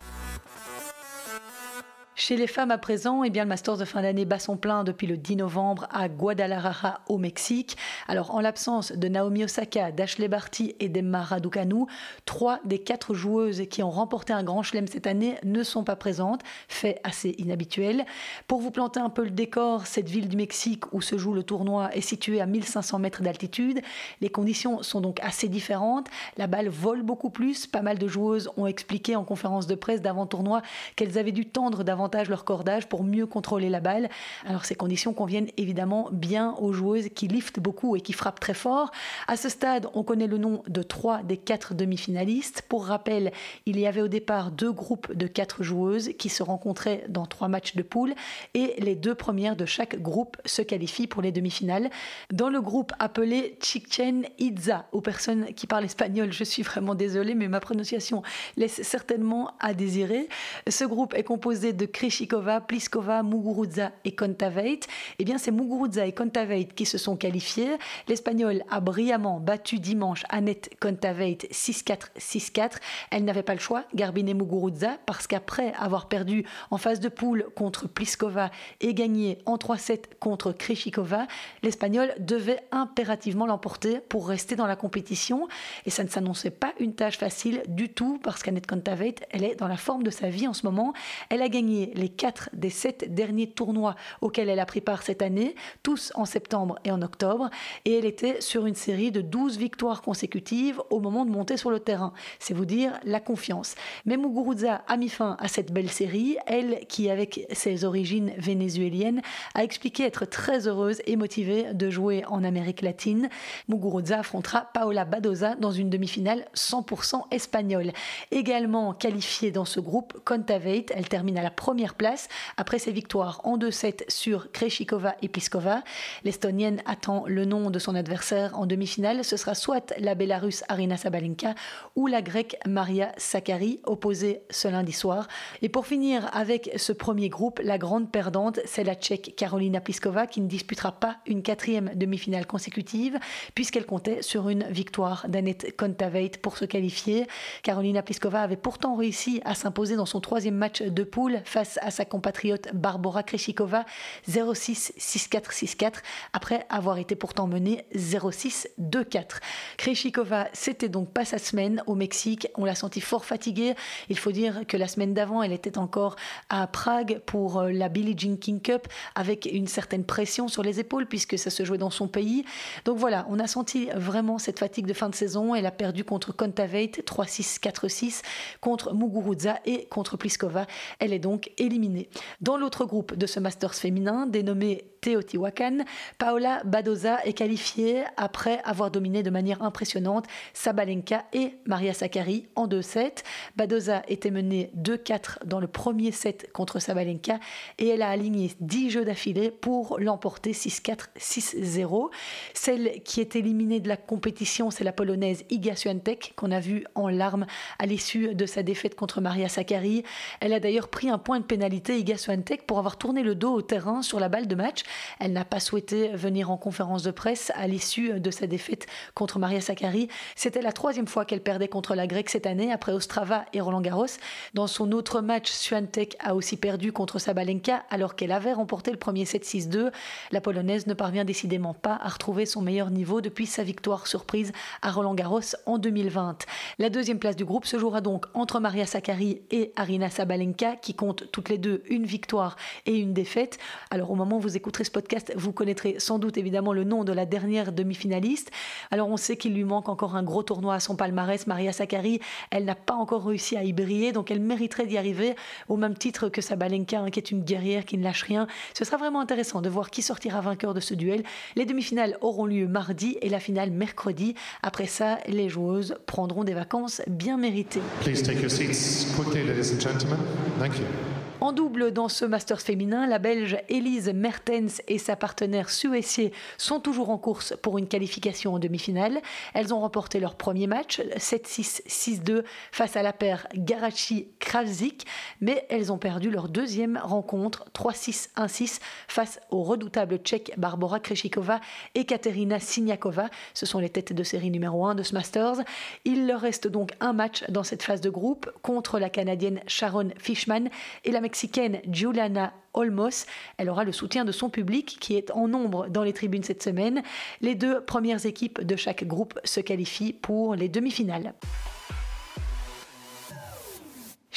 Chez 2.20 2.36
les 2.36 2.48
femmes 2.48 2.72
à 2.72 2.80
présent, 2.80 3.24
eh 3.24 3.30
bien, 3.30 3.44
le 3.44 3.50
Masters 3.50 3.78
de 3.78 3.86
fin 3.86 4.02
d'année 4.02 4.26
bat 4.26 4.40
son 4.40 4.58
plein 4.58 4.84
depuis 4.84 5.06
le 5.06 5.18
10 5.18 5.36
novembre 5.36 5.88
à 5.92 6.10
Guadalajara 6.10 7.02
au 7.10 7.20
Mexique. 7.20 7.78
Alors 8.08 8.34
en 8.34 8.42
l'absence 8.42 8.92
de 8.92 9.08
Naomi 9.08 9.44
Osaka, 9.44 9.92
d'Ashley 9.92 10.28
Barty 10.28 10.76
et 10.80 10.90
d'Emma 10.90 11.22
Raducanu, 11.22 11.86
trois 12.26 12.60
des 12.66 12.80
quatre 12.80 13.14
joueuses 13.14 13.66
qui 13.70 13.84
ont 13.84 13.92
remporté 13.92 14.34
un 14.34 14.44
grand 14.44 14.64
chelem 14.64 14.88
cette 14.88 15.06
année 15.06 15.36
ne 15.44 15.62
sont 15.62 15.84
pas 15.84 15.96
présentes, 15.96 16.42
fait 16.68 17.00
assez 17.04 17.36
inhabituel. 17.38 18.04
Pour 18.48 18.62
vous 18.62 18.72
planter 18.72 19.00
un 19.00 19.12
peu 19.12 19.24
le 19.24 19.30
décor, 19.30 19.86
cette 19.86 20.10
ville 20.10 20.28
du 20.28 20.38
Mexique 20.38 20.92
où 20.94 21.02
se 21.02 21.20
joue 21.20 21.36
le 21.36 21.44
tournoi 21.44 21.96
est 21.96 22.02
située 22.02 22.42
à 22.42 22.48
1500 22.48 22.98
mètres 22.98 23.22
d'altitude. 23.22 23.80
Les 24.22 24.30
conditions 24.30 24.82
sont 24.82 25.02
donc 25.02 25.20
assez 25.22 25.50
différentes. 25.50 26.08
La 26.38 26.48
balle 26.48 26.70
vole 26.70 27.04
beaucoup 27.04 27.30
plus. 27.30 27.68
Pas 27.68 27.84
mal 27.84 28.00
de 28.00 28.08
joueuses 28.08 28.50
ont 28.58 28.66
expliqué 28.66 29.16
en 29.16 29.24
conférence 29.24 29.68
de 29.68 29.76
presse 29.76 30.02
d'avant-tournoi 30.02 30.64
qu'elles 30.96 31.20
avaient 31.20 31.32
dû 31.32 31.46
tendre 31.46 31.84
davantage 31.84 32.07
leur 32.30 32.44
cordage 32.44 32.88
pour 32.88 33.04
mieux 33.04 33.26
contrôler 33.26 33.70
la 33.70 33.80
balle. 33.80 34.10
Alors 34.46 34.66
ces 34.66 34.76
conditions 34.76 35.14
conviennent 35.14 35.50
évidemment 35.58 36.10
bien 36.12 36.56
aux 36.60 36.74
joueuses 36.74 37.10
qui 37.14 37.28
liftent 37.28 37.60
beaucoup 37.60 37.96
et 37.96 38.02
qui 38.02 38.14
frappent 38.14 38.40
très 38.40 38.54
fort. 38.54 38.92
À 39.28 39.38
ce 39.38 39.50
stade, 39.50 39.88
on 39.94 40.04
connaît 40.04 40.28
le 40.28 40.38
nom 40.38 40.64
de 40.68 40.84
trois 40.84 41.24
des 41.24 41.38
quatre 41.38 41.74
demi-finalistes. 41.74 42.64
Pour 42.68 42.86
rappel, 42.86 43.32
il 43.66 43.80
y 43.80 43.86
avait 43.86 44.02
au 44.02 44.08
départ 44.08 44.52
deux 44.52 44.72
groupes 44.72 45.14
de 45.14 45.28
quatre 45.28 45.64
joueuses 45.64 46.12
qui 46.18 46.30
se 46.30 46.44
rencontraient 46.44 47.06
dans 47.10 47.26
trois 47.26 47.48
matchs 47.48 47.76
de 47.76 47.84
poule 47.84 48.14
et 48.54 48.76
les 48.80 48.96
deux 48.96 49.16
premières 49.16 49.56
de 49.56 49.66
chaque 49.66 50.02
groupe 50.02 50.38
se 50.46 50.62
qualifient 50.62 51.08
pour 51.08 51.22
les 51.22 51.32
demi-finales. 51.32 51.90
Dans 52.32 52.50
le 52.50 52.62
groupe 52.62 52.94
appelé 53.00 53.58
Chichen 53.62 54.26
Itza, 54.40 54.88
aux 54.92 55.02
personnes 55.02 55.54
qui 55.54 55.68
parlent 55.68 55.86
espagnol, 55.86 56.32
je 56.32 56.44
suis 56.44 56.64
vraiment 56.64 56.96
désolée, 56.96 57.36
mais 57.36 57.48
ma 57.48 57.60
prononciation 57.60 58.24
laisse 58.56 58.82
certainement 58.84 59.52
à 59.60 59.74
désirer. 59.74 60.28
Ce 60.68 60.86
groupe 60.86 61.14
est 61.14 61.24
composé 61.24 61.74
de 61.74 61.86
Krishikova, 61.98 62.62
Pliskova, 62.62 63.24
Muguruza 63.24 63.92
et 64.06 64.14
Kontaveit, 64.14 64.82
eh 65.18 65.26
bien 65.26 65.40
c'est 65.40 65.50
Muguruza 65.50 66.06
et 66.06 66.12
Kontaveit 66.12 66.68
qui 66.76 66.86
se 66.86 67.00
sont 67.00 67.16
qualifiés. 67.16 67.72
L'Espagnol 68.08 68.62
a 68.70 68.82
brillamment 68.82 69.40
battu 69.40 69.80
dimanche 69.80 70.24
Annette 70.30 70.70
Kontaveit 70.80 71.40
6-4, 71.52 72.12
6-4. 72.20 72.74
Elle 73.10 73.26
n'avait 73.26 73.42
pas 73.42 73.56
le 73.56 73.60
choix, 73.60 73.84
Garbine 73.96 74.32
Muguruza, 74.36 75.00
parce 75.08 75.26
qu'après 75.26 75.74
avoir 75.74 76.08
perdu 76.08 76.46
en 76.70 76.78
phase 76.78 77.00
de 77.00 77.10
poule 77.10 77.48
contre 77.56 77.88
Pliskova 77.88 78.52
et 78.80 78.94
gagné 78.94 79.40
en 79.48 79.56
3-7 79.56 80.02
contre 80.20 80.52
Krishikova, 80.52 81.26
l'Espagnol 81.64 82.14
devait 82.20 82.60
impérativement 82.72 83.48
l'emporter 83.48 84.02
pour 84.08 84.28
rester 84.28 84.56
dans 84.56 84.68
la 84.68 84.76
compétition. 84.76 85.48
Et 85.88 85.90
ça 85.90 86.04
ne 86.04 86.10
s'annonçait 86.10 86.52
pas 86.52 86.74
une 86.80 86.94
tâche 86.94 87.18
facile 87.18 87.64
du 87.68 87.90
tout, 87.90 88.20
parce 88.22 88.44
qu'Annette 88.44 88.68
Kontaveit, 88.68 89.16
elle 89.32 89.44
est 89.44 89.56
dans 89.56 89.68
la 89.68 89.78
forme 89.78 90.04
de 90.04 90.12
sa 90.12 90.30
vie 90.30 90.48
en 90.48 90.54
ce 90.54 90.64
moment. 90.64 90.94
Elle 91.32 91.42
a 91.42 91.50
gagné 91.50 91.87
les 91.96 92.10
quatre 92.10 92.50
des 92.54 92.70
sept 92.70 93.14
derniers 93.14 93.50
tournois 93.50 93.96
auxquels 94.22 94.50
elle 94.50 94.60
a 94.60 94.66
pris 94.66 94.82
part 94.82 95.04
cette 95.04 95.22
année, 95.22 95.56
tous 95.84 96.12
en 96.16 96.26
septembre 96.26 96.80
et 96.84 96.92
en 96.92 97.02
octobre, 97.02 97.50
et 97.86 97.98
elle 97.98 98.06
était 98.06 98.42
sur 98.42 98.66
une 98.66 98.76
série 98.76 99.12
de 99.12 99.22
12 99.22 99.58
victoires 99.58 100.02
consécutives 100.02 100.82
au 100.90 101.00
moment 101.00 101.26
de 101.26 101.32
monter 101.32 101.58
sur 101.58 101.70
le 101.70 101.80
terrain. 101.80 102.14
C'est 102.40 102.54
vous 102.54 102.66
dire 102.66 102.94
la 103.04 103.20
confiance. 103.20 103.76
Mais 104.06 104.18
Muguruza 104.18 104.84
a 104.88 104.98
mis 104.98 105.10
fin 105.10 105.38
à 105.40 105.48
cette 105.48 105.72
belle 105.72 105.90
série, 105.90 106.38
elle 106.46 106.86
qui, 106.88 107.10
avec 107.10 107.46
ses 107.52 107.86
origines 107.86 108.34
vénézuéliennes, 108.38 109.22
a 109.56 109.64
expliqué 109.64 110.04
être 110.04 110.26
très 110.26 110.68
heureuse 110.68 111.02
et 111.06 111.16
motivée 111.16 111.74
de 111.74 111.90
jouer 111.90 112.24
en 112.26 112.44
Amérique 112.44 112.82
latine. 112.82 113.30
Muguruza 113.68 114.20
affrontera 114.20 114.70
Paola 114.74 115.06
Badoza 115.06 115.56
dans 115.56 115.72
une 115.72 115.90
demi-finale 115.90 116.46
100% 116.56 117.24
espagnole. 117.32 117.92
Également 118.32 118.94
qualifiée 118.94 119.52
dans 119.52 119.66
ce 119.66 119.80
groupe, 119.80 120.20
Kontaveit, 120.24 120.86
elle 120.94 121.08
termine 121.08 121.38
à 121.38 121.44
la 121.44 121.52
première 121.52 121.67
place 121.98 122.28
après 122.56 122.80
ses 122.80 122.92
victoires 122.92 123.42
en 123.44 123.58
2-7 123.58 124.10
sur 124.10 124.52
Kreshikova 124.52 125.16
et 125.22 125.28
Pliskova. 125.28 125.84
L'Estonienne 126.24 126.82
attend 126.86 127.26
le 127.28 127.46
nom 127.46 127.70
de 127.70 127.80
son 127.80 127.96
adversaire 127.96 128.58
en 128.58 128.66
demi-finale. 128.66 129.24
Ce 129.24 129.38
sera 129.38 129.54
soit 129.54 129.94
la 130.00 130.16
Bélarusse 130.16 130.64
Arina 130.70 130.98
Sabalenka 130.98 131.56
ou 131.96 132.08
la 132.08 132.22
Grecque 132.22 132.58
Maria 132.66 133.12
Sakkari, 133.18 133.80
opposée 133.86 134.42
ce 134.50 134.68
lundi 134.68 134.94
soir. 134.94 135.28
Et 135.62 135.70
pour 135.70 135.86
finir 135.86 136.30
avec 136.34 136.72
ce 136.78 136.94
premier 136.94 137.30
groupe, 137.30 137.60
la 137.64 137.78
grande 137.78 138.12
perdante, 138.12 138.60
c'est 138.66 138.84
la 138.84 138.96
Tchèque 138.96 139.36
Karolina 139.36 139.82
Pliskova 139.82 140.28
qui 140.28 140.42
ne 140.42 140.48
disputera 140.48 140.94
pas 140.94 141.18
une 141.26 141.44
quatrième 141.44 141.92
demi-finale 141.96 142.46
consécutive 142.46 143.20
puisqu'elle 143.56 143.86
comptait 143.86 144.22
sur 144.22 144.50
une 144.50 144.64
victoire 144.70 145.26
d'Annette 145.28 145.76
Kontaveit 145.76 146.32
pour 146.42 146.58
se 146.58 146.66
qualifier. 146.66 147.28
Karolina 147.64 148.02
Pliskova 148.02 148.42
avait 148.42 148.56
pourtant 148.56 148.96
réussi 148.96 149.42
à 149.44 149.54
s'imposer 149.54 149.96
dans 149.96 150.06
son 150.06 150.22
troisième 150.22 150.56
match 150.56 150.82
de 150.82 151.04
poule 151.04 151.42
face 151.58 151.80
à 151.82 151.90
sa 151.90 152.06
compatriote 152.06 152.68
Barbara 152.76 153.24
Kreshikova 153.24 153.84
0-6, 154.30 154.92
6-4, 155.00 155.52
6-4 155.52 155.94
après 156.32 156.68
avoir 156.70 157.00
été 157.00 157.16
pourtant 157.16 157.48
menée 157.48 157.84
0-6, 157.96 158.68
2-4. 158.80 159.40
Kreshikova, 159.78 160.50
c'était 160.54 160.88
donc 160.88 161.12
pas 161.12 161.26
sa 161.26 161.40
semaine 161.40 161.82
au 161.88 161.96
Mexique. 161.96 162.48
On 162.58 162.64
l'a 162.64 162.76
senti 162.76 163.02
fort 163.02 163.26
fatiguée. 163.26 163.74
Il 164.10 164.20
faut 164.20 164.32
dire 164.32 164.68
que 164.68 164.78
la 164.78 164.88
semaine 164.88 165.16
d'avant, 165.16 165.42
elle 165.42 165.52
était 165.52 165.80
encore 165.80 166.16
à 166.50 166.68
Prague 166.68 167.22
pour 167.26 167.58
euh, 167.58 167.72
la 167.72 167.90
Billie 167.90 168.16
Jean 168.16 168.38
King 168.38 168.62
Cup 168.62 168.88
avec 169.16 169.50
une 169.52 169.66
certaine 169.66 170.04
pression 170.04 170.48
sur 170.48 170.62
les 170.62 170.80
épaules 170.80 171.08
puisque 171.08 171.40
ça 171.40 171.50
se 171.50 171.66
jouait 171.66 171.80
dans 171.80 171.90
son 171.90 172.08
pays. 172.08 172.46
Donc 172.86 173.00
voilà, 173.00 173.26
on 173.30 173.40
a 173.40 173.48
senti 173.48 173.90
vraiment 173.96 174.38
cette 174.38 174.60
fatigue 174.60 174.86
de 174.86 174.94
fin 174.94 175.10
de 175.10 175.16
saison. 175.16 175.56
Elle 175.56 175.66
a 175.66 175.72
perdu 175.72 176.04
contre 176.04 176.34
Kontaveit 176.34 176.92
3-6, 177.04 177.60
4-6, 177.60 178.22
contre 178.62 178.94
Muguruza 178.94 179.60
et 179.66 179.88
contre 179.88 180.18
Pliskova. 180.18 180.68
Elle 181.00 181.14
est 181.14 181.20
donc 181.20 181.47
éliminée. 181.58 182.10
Dans 182.42 182.58
l'autre 182.58 182.86
groupe 182.86 183.16
de 183.16 183.26
ce 183.26 183.40
Masters 183.40 183.76
féminin, 183.76 184.28
dénommé 184.28 184.86
Teotihuacan, 185.02 185.86
Paola 186.18 186.62
Badoza 186.66 187.24
est 187.24 187.34
qualifiée 187.34 188.04
après 188.18 188.60
avoir 188.64 188.92
dominé 188.92 189.24
de 189.24 189.30
manière 189.30 189.62
impressionnante 189.62 190.26
Sabalenka 190.54 191.26
et 191.34 191.54
Maria 191.66 191.94
Sakkari 191.94 192.48
en 192.56 192.68
2-7. 192.68 193.24
Badoza 193.56 194.02
était 194.08 194.32
menée 194.32 194.72
2-4 194.78 195.46
dans 195.46 195.60
le 195.60 195.68
premier 195.68 196.12
set 196.12 196.52
contre 196.52 196.80
Sabalenka 196.80 197.40
et 197.78 197.88
elle 197.88 198.02
a 198.02 198.10
aligné 198.10 198.52
10 198.60 198.90
jeux 198.90 199.06
d'affilée 199.06 199.52
pour 199.52 200.00
l'emporter 200.00 200.52
6-4, 200.52 201.08
6-0. 201.18 202.10
Celle 202.54 203.02
qui 203.04 203.22
est 203.22 203.36
éliminée 203.36 203.80
de 203.80 203.88
la 203.88 203.98
compétition, 203.98 204.72
c'est 204.72 204.84
la 204.84 204.92
polonaise 204.92 205.46
Iga 205.50 205.76
Swiatek 205.76 206.34
qu'on 206.36 206.52
a 206.52 206.60
vue 206.60 206.86
en 206.96 207.10
larmes 207.10 207.46
à 207.80 207.86
l'issue 207.86 208.36
de 208.36 208.46
sa 208.46 208.64
défaite 208.64 208.96
contre 208.96 209.22
Maria 209.22 209.48
Sakkari. 209.48 210.04
Elle 210.40 210.54
a 210.54 210.60
d'ailleurs 210.60 210.90
pris 210.90 211.10
un 211.10 211.18
point 211.18 211.37
une 211.38 211.44
pénalité, 211.44 211.98
Iga 212.00 212.18
Swiatek, 212.18 212.66
pour 212.66 212.80
avoir 212.80 212.98
tourné 212.98 213.24
le 213.24 213.36
dos 213.36 213.54
au 213.54 213.62
terrain 213.62 214.02
sur 214.02 214.20
la 214.20 214.28
balle 214.28 214.48
de 214.48 214.56
match. 214.56 214.84
Elle 215.20 215.34
n'a 215.34 215.46
pas 215.46 215.60
souhaité 215.60 216.10
venir 216.10 216.52
en 216.52 216.58
conférence 216.58 217.04
de 217.04 217.12
presse 217.12 217.52
à 217.56 217.68
l'issue 217.68 218.20
de 218.20 218.32
sa 218.32 218.48
défaite 218.48 218.88
contre 219.14 219.40
Maria 219.40 219.62
Sakkari. 219.62 220.10
C'était 220.36 220.62
la 220.62 220.72
troisième 220.72 221.08
fois 221.08 221.26
qu'elle 221.26 221.42
perdait 221.42 221.68
contre 221.68 221.96
la 221.96 222.08
Grecque 222.08 222.30
cette 222.30 222.48
année, 222.48 222.72
après 222.72 222.92
Ostrava 222.92 223.46
et 223.54 223.62
Roland 223.62 223.82
Garros. 223.82 224.08
Dans 224.56 224.68
son 224.68 224.92
autre 224.92 225.22
match, 225.22 225.52
Swiatek 225.52 226.18
a 226.20 226.34
aussi 226.34 226.58
perdu 226.58 226.92
contre 226.92 227.20
Sabalenka 227.20 227.84
alors 227.90 228.16
qu'elle 228.16 228.32
avait 228.32 228.54
remporté 228.54 228.92
le 228.92 228.98
premier 228.98 229.26
7-6-2. 229.26 229.92
La 230.32 230.42
Polonaise 230.42 230.88
ne 230.88 230.94
parvient 230.94 231.26
décidément 231.26 231.74
pas 231.76 232.00
à 232.02 232.10
retrouver 232.10 232.46
son 232.46 232.62
meilleur 232.62 232.90
niveau 232.90 233.22
depuis 233.22 233.46
sa 233.46 233.64
victoire 233.64 234.08
surprise 234.08 234.52
à 234.82 234.92
Roland 234.92 235.14
Garros 235.14 235.42
en 235.66 235.78
2020. 235.78 236.46
La 236.80 236.90
deuxième 236.90 237.20
place 237.20 237.36
du 237.36 237.46
groupe 237.46 237.66
se 237.66 237.78
jouera 237.78 238.02
donc 238.02 238.26
entre 238.34 238.60
Maria 238.60 238.88
Sakkari 238.88 239.42
et 239.52 239.72
Arina 239.76 240.10
Sabalenka 240.10 240.76
qui 240.76 240.96
comptent 240.96 241.27
toutes 241.32 241.50
les 241.50 241.58
deux 241.58 241.84
une 241.90 242.06
victoire 242.06 242.56
et 242.86 242.98
une 242.98 243.14
défaite. 243.14 243.58
Alors 243.90 244.12
au 244.12 244.16
moment 244.16 244.38
où 244.38 244.40
vous 244.40 244.58
écouterez 244.58 244.84
ce 244.84 244.92
podcast, 244.92 245.34
vous 245.36 245.52
connaîtrez 245.52 245.96
sans 246.00 246.20
doute 246.20 246.38
évidemment 246.38 246.74
le 246.74 246.84
nom 246.84 247.04
de 247.04 247.14
la 247.14 247.26
dernière 247.26 247.72
demi-finaliste. 247.72 248.52
Alors 248.92 249.10
on 249.10 249.18
sait 249.18 249.38
qu'il 249.38 249.54
lui 249.54 249.64
manque 249.64 249.90
encore 249.90 250.16
un 250.16 250.24
gros 250.24 250.44
tournoi 250.44 250.76
à 250.76 250.80
son 250.80 250.96
palmarès. 250.96 251.48
Maria 251.48 251.72
Sakkari, 251.72 252.20
elle 252.52 252.66
n'a 252.66 252.76
pas 252.76 252.94
encore 252.96 253.26
réussi 253.26 253.58
à 253.58 253.64
y 253.64 253.74
briller, 253.74 254.12
donc 254.12 254.32
elle 254.32 254.40
mériterait 254.40 254.86
d'y 254.86 254.98
arriver 254.98 255.36
au 255.68 255.78
même 255.78 255.96
titre 255.96 256.30
que 256.30 256.42
Sabalenka, 256.42 257.00
hein, 257.00 257.10
qui 257.10 257.20
est 257.20 257.32
une 257.32 257.44
guerrière 257.44 257.86
qui 257.86 257.98
ne 257.98 258.04
lâche 258.04 258.24
rien. 258.24 258.48
Ce 258.74 258.86
sera 258.86 258.98
vraiment 258.98 259.20
intéressant 259.20 259.62
de 259.62 259.70
voir 259.70 259.90
qui 259.90 260.02
sortira 260.02 260.42
vainqueur 260.42 260.74
de 260.74 260.80
ce 260.80 260.94
duel. 260.94 261.24
Les 261.56 261.66
demi-finales 261.66 262.18
auront 262.22 262.46
lieu 262.46 262.68
mardi 262.68 263.18
et 263.22 263.30
la 263.30 263.40
finale 263.40 263.72
mercredi. 263.72 264.36
Après 264.64 264.88
ça, 264.88 265.20
les 265.28 265.50
joueuses 265.50 265.96
prendront 266.06 266.44
des 266.44 266.54
vacances 266.54 267.02
bien 267.08 267.38
méritées. 267.38 267.82
Please 268.02 268.22
take 268.24 268.42
your 268.42 268.52
seats 268.52 269.06
quickly, 269.16 269.44
ladies 269.44 269.74
and 269.74 269.80
gentlemen. 269.80 270.20
Thank 270.60 270.78
you. 270.80 271.17
En 271.40 271.52
double 271.52 271.92
dans 271.92 272.10
ce 272.10 272.26
Masters 272.26 272.62
féminin, 272.62 273.06
la 273.06 273.20
Belge 273.20 273.58
Elise 273.70 274.10
Mertens 274.12 274.82
et 274.88 274.98
sa 274.98 275.16
partenaire 275.16 275.70
Suessier 275.70 276.34
sont 276.58 276.80
toujours 276.80 277.12
en 277.12 277.20
course 277.20 277.56
pour 277.62 277.78
une 277.78 277.88
qualification 277.88 278.56
en 278.56 278.60
demi-finale. 278.60 279.22
Elles 279.54 279.72
ont 279.72 279.80
remporté 279.80 280.20
leur 280.20 280.34
premier 280.34 280.66
match 280.66 281.00
7-6, 281.00 281.84
6-2 281.88 282.44
face 282.72 282.96
à 282.96 283.04
la 283.04 283.14
paire 283.14 283.46
Garachi-Kravzik, 283.54 285.06
mais 285.40 285.64
elles 285.70 285.92
ont 285.92 286.00
perdu 286.00 286.32
leur 286.32 286.50
deuxième 286.50 287.00
rencontre 287.04 287.66
3-6, 287.72 288.30
1-6 288.36 288.80
face 289.08 289.40
aux 289.52 289.62
redoutables 289.62 290.18
tchèques 290.18 290.54
Barbara 290.58 291.00
Kreshikova 291.00 291.60
et 291.94 292.06
Katerina 292.06 292.60
Siniakova. 292.60 293.30
Ce 293.54 293.68
sont 293.68 293.78
les 293.78 293.90
têtes 293.92 294.12
de 294.12 294.24
série 294.24 294.50
numéro 294.50 294.88
1 294.88 294.96
de 294.96 295.04
ce 295.04 295.14
Masters. 295.14 295.58
Il 296.04 296.26
leur 296.26 296.42
reste 296.42 296.68
donc 296.68 296.94
un 297.00 297.14
match 297.14 297.44
dans 297.50 297.64
cette 297.64 297.84
phase 297.84 298.02
de 298.02 298.10
groupe 298.10 298.50
contre 298.64 298.98
la 298.98 299.12
Canadienne 299.12 299.62
Sharon 299.68 300.10
Fishman 300.18 300.70
et 301.06 301.12
la 301.12 301.22
mexicaine 301.28 301.82
Juliana 301.92 302.54
Olmos. 302.74 303.26
Elle 303.58 303.70
aura 303.70 303.84
le 303.84 303.92
soutien 303.92 304.24
de 304.24 304.32
son 304.32 304.50
public 304.50 304.98
qui 305.02 305.18
est 305.18 305.30
en 305.32 305.50
nombre 305.50 305.90
dans 305.90 306.04
les 306.04 306.14
tribunes 306.14 306.44
cette 306.44 306.64
semaine. 306.64 307.04
Les 307.42 307.54
deux 307.54 307.82
premières 307.82 308.26
équipes 308.26 308.62
de 308.62 308.78
chaque 308.78 309.04
groupe 309.04 309.38
se 309.44 309.60
qualifient 309.60 310.14
pour 310.14 310.56
les 310.56 310.70
demi-finales. 310.70 311.34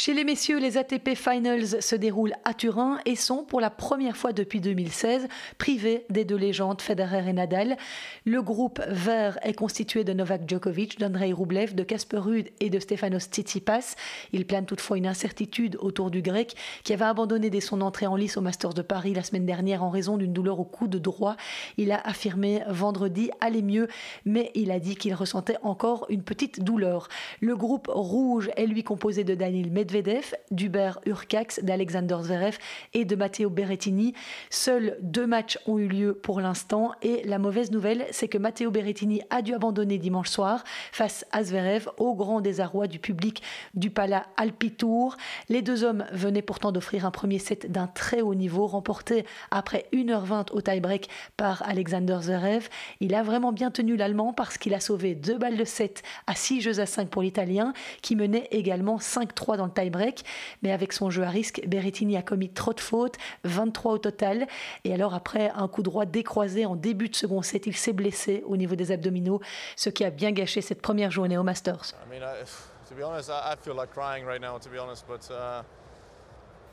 Chez 0.03 0.15
les 0.15 0.25
messieurs, 0.25 0.59
les 0.59 0.79
ATP 0.79 1.15
Finals 1.15 1.83
se 1.83 1.95
déroulent 1.95 2.33
à 2.47 2.55
Turin 2.55 3.01
et 3.05 3.17
sont 3.17 3.45
pour 3.45 3.61
la 3.61 3.69
première 3.69 4.17
fois 4.17 4.33
depuis 4.33 4.63
2016 4.63 5.29
privés 5.59 6.07
des 6.09 6.25
deux 6.25 6.39
légendes 6.39 6.81
Federer 6.81 7.29
et 7.29 7.35
Nadal. 7.35 7.77
Le 8.25 8.41
groupe 8.41 8.81
vert 8.89 9.39
est 9.43 9.53
constitué 9.53 10.03
de 10.03 10.15
Novak 10.15 10.49
Djokovic, 10.49 10.99
d'Andrei 10.99 11.35
Rublev, 11.35 11.75
de 11.75 11.83
Casper 11.83 12.17
Ruud 12.17 12.49
et 12.61 12.71
de 12.71 12.79
Stefanos 12.79 13.25
Tsitsipas. 13.25 13.95
Il 14.33 14.47
plane 14.47 14.65
toutefois 14.65 14.97
une 14.97 15.07
incertitude 15.07 15.77
autour 15.81 16.11
du 16.11 16.23
grec 16.23 16.55
qui 16.83 16.95
avait 16.95 17.05
abandonné 17.05 17.51
dès 17.51 17.61
son 17.61 17.83
entrée 17.83 18.07
en 18.07 18.17
lice 18.17 18.39
au 18.39 18.41
Masters 18.41 18.73
de 18.73 18.81
Paris 18.81 19.13
la 19.13 19.23
semaine 19.23 19.45
dernière 19.45 19.85
en 19.85 19.91
raison 19.91 20.17
d'une 20.17 20.33
douleur 20.33 20.61
au 20.61 20.65
coude 20.65 20.97
droit. 20.97 21.37
Il 21.77 21.93
a 21.93 22.01
affirmé 22.09 22.63
vendredi 22.69 23.31
aller 23.43 23.61
mieux, 23.61 23.87
mais 24.25 24.51
il 24.55 24.71
a 24.71 24.79
dit 24.79 24.97
qu'il 24.97 25.13
ressentait 25.13 25.59
encore 25.63 26.07
une 26.09 26.23
petite 26.23 26.65
douleur. 26.65 27.09
Le 27.43 27.55
groupe 27.55 27.91
rouge 27.93 28.49
est 28.57 28.67
lui 28.67 28.83
composé 28.83 29.25
de 29.25 29.35
Daniel 29.35 29.71
Medvedev 29.71 29.90
Medvedev, 29.91 30.35
d'Hubert 30.51 31.01
Urcax, 31.05 31.61
d'Alexander 31.63 32.19
Zverev 32.23 32.59
et 32.95 33.05
de 33.05 33.17
Matteo 33.17 33.51
Berrettini. 33.51 34.15
Seuls 34.49 34.97
deux 35.03 35.27
matchs 35.27 35.59
ont 35.67 35.79
eu 35.79 35.89
lieu 35.89 36.15
pour 36.15 36.41
l'instant 36.41 36.93
et 37.03 37.23
la 37.25 37.39
mauvaise 37.39 37.71
nouvelle, 37.71 38.07
c'est 38.13 38.29
que 38.29 38.39
Matteo 38.39 38.71
Berrettini 38.71 39.23
a 39.31 39.43
dû 39.43 39.53
abandonner 39.53 39.99
dimanche 39.99 40.29
soir 40.29 40.63
face 40.93 41.27
à 41.33 41.43
Zverev 41.43 41.89
au 41.99 42.15
grand 42.15 42.41
désarroi 42.41 42.87
du 42.87 42.99
public 42.99 43.43
du 43.75 43.91
Pala 43.91 44.27
Alpitour. 44.37 45.17
Les 45.49 45.63
deux 45.63 45.83
hommes 45.83 46.05
venaient 46.13 46.43
pourtant 46.43 46.73
d'offrir 46.73 47.05
un 47.05 47.11
premier 47.11 47.39
set 47.39 47.71
d'un 47.71 47.87
très 47.89 48.21
haut 48.21 48.35
niveau 48.35 48.67
remporté 48.67 49.25
après 49.51 49.87
1h20 49.93 50.53
au 50.53 50.61
tie-break 50.61 51.09
par 51.37 51.63
Alexander 51.69 52.19
Zverev. 52.21 52.69
Il 53.01 53.15
a 53.15 53.23
vraiment 53.23 53.53
bien 53.53 53.71
tenu 53.71 53.97
l'Allemand 53.97 54.33
parce 54.33 54.57
qu'il 54.57 54.75
a 54.75 54.81
sauvé 54.81 55.15
deux 55.15 55.39
balles 55.39 55.57
de 55.57 55.65
7 55.65 56.03
à 56.27 56.35
6 56.35 56.61
jeux 56.61 56.81
à 56.81 56.87
5 56.87 57.09
pour 57.09 57.23
l'Italien 57.23 57.73
qui 58.03 58.15
menait 58.17 58.49
également 58.51 58.99
5-3 58.99 59.57
dans 59.57 59.67
le 59.67 59.73
tie-break, 59.81 60.25
mais 60.63 60.73
avec 60.73 60.93
son 60.93 61.11
jeu 61.11 61.23
à 61.23 61.31
risque, 61.31 61.61
Berrettini 61.67 62.17
a 62.17 62.23
commis 62.23 62.51
trop 62.51 62.73
de 62.73 62.81
fautes, 62.81 63.17
23 63.45 63.93
au 63.93 63.99
total. 63.99 64.47
Et 64.85 64.95
alors 64.95 65.15
après 65.15 65.51
un 65.55 65.69
coup 65.69 65.83
droit 65.83 66.07
décroisé 66.07 66.67
en 66.67 66.77
début 66.77 67.09
de 67.09 67.17
second 67.17 67.43
set, 67.43 67.67
il 67.67 67.77
s'est 67.77 67.93
blessé 67.93 68.43
au 68.47 68.57
niveau 68.57 68.75
des 68.75 68.93
abdominaux, 68.93 69.41
ce 69.77 69.91
qui 69.91 70.05
a 70.05 70.11
bien 70.11 70.33
gâché 70.33 70.61
cette 70.61 70.83
première 70.83 71.11
journée 71.11 71.39
au 71.39 71.43
Masters. 71.43 71.95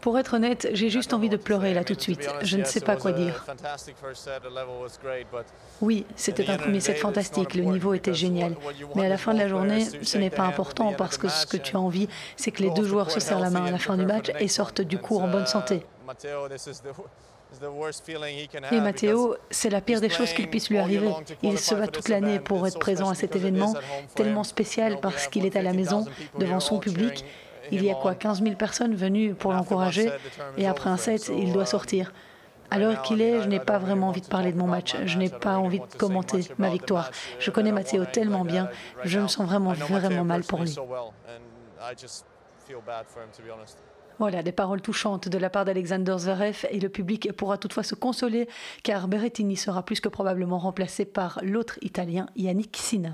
Pour 0.02 0.18
être 0.18 0.36
honnête, 0.36 0.70
j'ai 0.74 0.90
juste 0.90 1.14
envie 1.14 1.30
de 1.30 1.38
pleurer 1.38 1.74
là 1.74 1.84
tout 1.84 1.96
de 1.96 2.02
suite. 2.02 2.30
Je 2.42 2.58
ne 2.58 2.64
sais 2.64 2.82
pas 2.82 2.96
quoi 2.96 3.12
dire. 3.12 3.46
Oui, 5.82 6.06
c'était 6.16 6.50
un 6.50 6.58
premier 6.58 6.80
set 6.80 6.98
fantastique, 6.98 7.56
le 7.56 7.64
niveau 7.64 7.94
était 7.94 8.14
génial. 8.14 8.56
Mais 8.96 9.06
à 9.06 9.10
la 9.10 9.18
fin 9.18 9.34
de 9.34 9.40
la 9.40 9.48
journée, 9.48 9.86
ce 10.02 10.18
n'est 10.18 10.30
pas 10.30 10.44
important 10.44 10.94
parce 10.94 11.18
que 11.18 11.28
ce 11.28 11.46
que 11.46 11.58
tu 11.58 11.76
as 11.76 11.80
envie, 11.80 12.08
c'est 12.36 12.52
que 12.52 12.64
les 12.64 12.70
deux 12.72 12.86
joueurs 12.86 13.12
se 13.12 13.20
serrent 13.20 13.40
la 13.40 13.50
main 13.50 13.66
à 13.66 13.72
la 13.72 13.80
fin 13.80 13.98
du 13.98 14.06
match 14.06 14.32
et 14.40 14.48
sortent 14.48 14.82
du 14.82 14.98
cours 14.98 15.24
en 15.24 15.28
bonne 15.28 15.48
santé. 15.48 15.84
Et 18.72 18.82
Matteo, 18.82 19.36
c'est 19.50 19.70
la 19.70 19.82
pire 19.82 20.02
des 20.02 20.10
choses 20.10 20.34
qu'il 20.34 20.50
puisse 20.50 20.70
lui 20.70 20.78
arriver. 20.78 21.10
Il 21.42 21.58
se 21.58 21.76
bat 21.76 21.88
toute 21.88 22.10
l'année 22.10 22.40
pour 22.40 22.68
être 22.68 22.80
présent 22.80 23.10
à 23.10 23.16
cet 23.16 23.36
événement 23.36 23.74
tellement 24.16 24.44
spécial 24.44 25.00
parce 25.02 25.28
qu'il 25.28 25.46
est 25.46 25.56
à 25.56 25.62
la 25.62 25.74
maison, 25.74 26.06
devant 26.38 26.60
son 26.60 26.80
public, 26.80 27.26
il 27.72 27.84
y 27.84 27.92
a 27.92 27.96
quoi 27.96 28.16
15 28.16 28.42
000 28.44 28.56
personnes 28.56 28.96
venues 28.96 29.34
pour 29.34 29.54
l'encourager 29.54 30.10
et 30.58 30.68
après 30.68 30.90
un 30.90 30.98
set, 30.98 31.32
il 31.36 31.54
doit 31.54 31.66
sortir. 31.66 32.12
Alors 32.70 33.02
qu'il 33.02 33.22
est, 33.22 33.42
je 33.42 33.48
n'ai 33.48 33.60
pas 33.60 33.78
vraiment 33.78 34.10
envie 34.10 34.22
de 34.22 34.28
parler 34.28 34.52
de 34.52 34.58
mon 34.58 34.68
match. 34.68 34.96
Je 35.06 35.18
n'ai 35.18 35.30
pas 35.30 35.58
envie 35.58 35.80
de 35.80 35.98
commenter 35.98 36.42
ma 36.58 36.70
victoire. 36.70 37.12
Je 37.40 37.50
connais 37.50 37.72
Matteo 37.72 38.06
tellement 38.06 38.44
bien. 38.44 38.70
Je 39.04 39.20
me 39.20 39.28
sens 39.28 39.48
vraiment, 39.48 39.74
vraiment 39.74 40.26
mal 40.26 40.44
pour 40.44 40.64
lui. 40.64 40.76
Voilà, 44.20 44.42
des 44.42 44.52
paroles 44.52 44.82
touchantes 44.82 45.30
de 45.30 45.38
la 45.38 45.50
part 45.50 45.64
d'Alexander 45.64 46.16
Zverev 46.18 46.66
et 46.72 46.80
le 46.80 46.90
public 46.90 47.32
pourra 47.34 47.58
toutefois 47.58 47.84
se 47.84 47.94
consoler 47.94 48.50
car 48.84 49.08
Berrettini 49.08 49.56
sera 49.56 49.84
plus 49.84 50.02
que 50.02 50.10
probablement 50.10 50.58
remplacé 50.58 51.06
par 51.06 51.40
l'autre 51.44 51.78
Italien 51.82 52.26
Yannick 52.36 52.76
Sinner. 52.76 53.14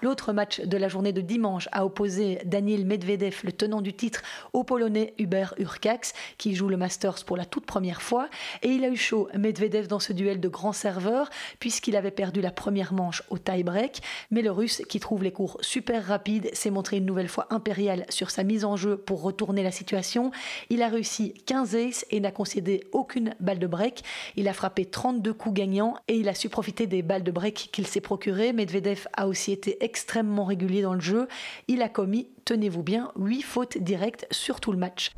L'autre 0.00 0.32
match 0.32 0.60
de 0.60 0.76
la 0.76 0.86
journée 0.86 1.12
de 1.12 1.20
dimanche 1.20 1.68
a 1.72 1.84
opposé 1.84 2.38
Daniel 2.44 2.86
Medvedev, 2.86 3.40
le 3.42 3.50
tenant 3.50 3.80
du 3.80 3.92
titre, 3.92 4.22
au 4.52 4.62
Polonais 4.62 5.12
Hubert 5.18 5.54
Urcax, 5.58 6.12
qui 6.36 6.54
joue 6.54 6.68
le 6.68 6.76
Masters 6.76 7.24
pour 7.24 7.36
la 7.36 7.44
toute 7.44 7.66
première 7.66 8.00
fois. 8.00 8.28
Et 8.62 8.68
il 8.68 8.84
a 8.84 8.90
eu 8.90 8.96
chaud, 8.96 9.28
Medvedev, 9.36 9.88
dans 9.88 9.98
ce 9.98 10.12
duel 10.12 10.38
de 10.38 10.48
grands 10.48 10.72
serveurs, 10.72 11.30
puisqu'il 11.58 11.96
avait 11.96 12.12
perdu 12.12 12.40
la 12.40 12.52
première 12.52 12.92
manche 12.92 13.24
au 13.30 13.38
tie-break. 13.38 14.00
Mais 14.30 14.40
le 14.40 14.52
Russe, 14.52 14.82
qui 14.88 15.00
trouve 15.00 15.24
les 15.24 15.32
cours 15.32 15.58
super 15.62 16.06
rapides, 16.06 16.48
s'est 16.52 16.70
montré 16.70 16.98
une 16.98 17.06
nouvelle 17.06 17.28
fois 17.28 17.48
impérial 17.50 18.06
sur 18.08 18.30
sa 18.30 18.44
mise 18.44 18.64
en 18.64 18.76
jeu 18.76 18.98
pour 18.98 19.22
retourner 19.22 19.64
la 19.64 19.72
situation. 19.72 20.30
Il 20.70 20.82
a 20.82 20.88
réussi 20.88 21.34
15 21.46 21.74
aces 21.74 22.06
et 22.12 22.20
n'a 22.20 22.30
concédé 22.30 22.84
aucune 22.92 23.34
balle 23.40 23.58
de 23.58 23.66
break. 23.66 24.04
Il 24.36 24.46
a 24.46 24.52
frappé 24.52 24.84
32 24.84 25.34
coups 25.34 25.56
gagnants 25.56 25.96
et 26.06 26.14
il 26.14 26.28
a 26.28 26.34
su 26.34 26.48
profiter 26.48 26.86
des 26.86 27.02
balles 27.02 27.24
de 27.24 27.32
break 27.32 27.70
qu'il 27.72 27.88
s'est 27.88 28.00
procurées. 28.00 28.52
Medvedev 28.52 29.08
a 29.14 29.26
aussi 29.26 29.50
été 29.50 29.87
extrêmement 29.88 30.44
régulier 30.44 30.82
dans 30.82 30.92
le 30.92 31.00
jeu. 31.00 31.28
Il 31.66 31.80
a 31.80 31.88
commis, 31.88 32.28
tenez-vous 32.48 32.82
bien, 32.82 33.12
8 33.16 33.42
fautes 33.42 33.76
directes 33.76 34.26
sur 34.30 34.58
tout 34.58 34.72
le 34.72 34.78
match. 34.78 35.12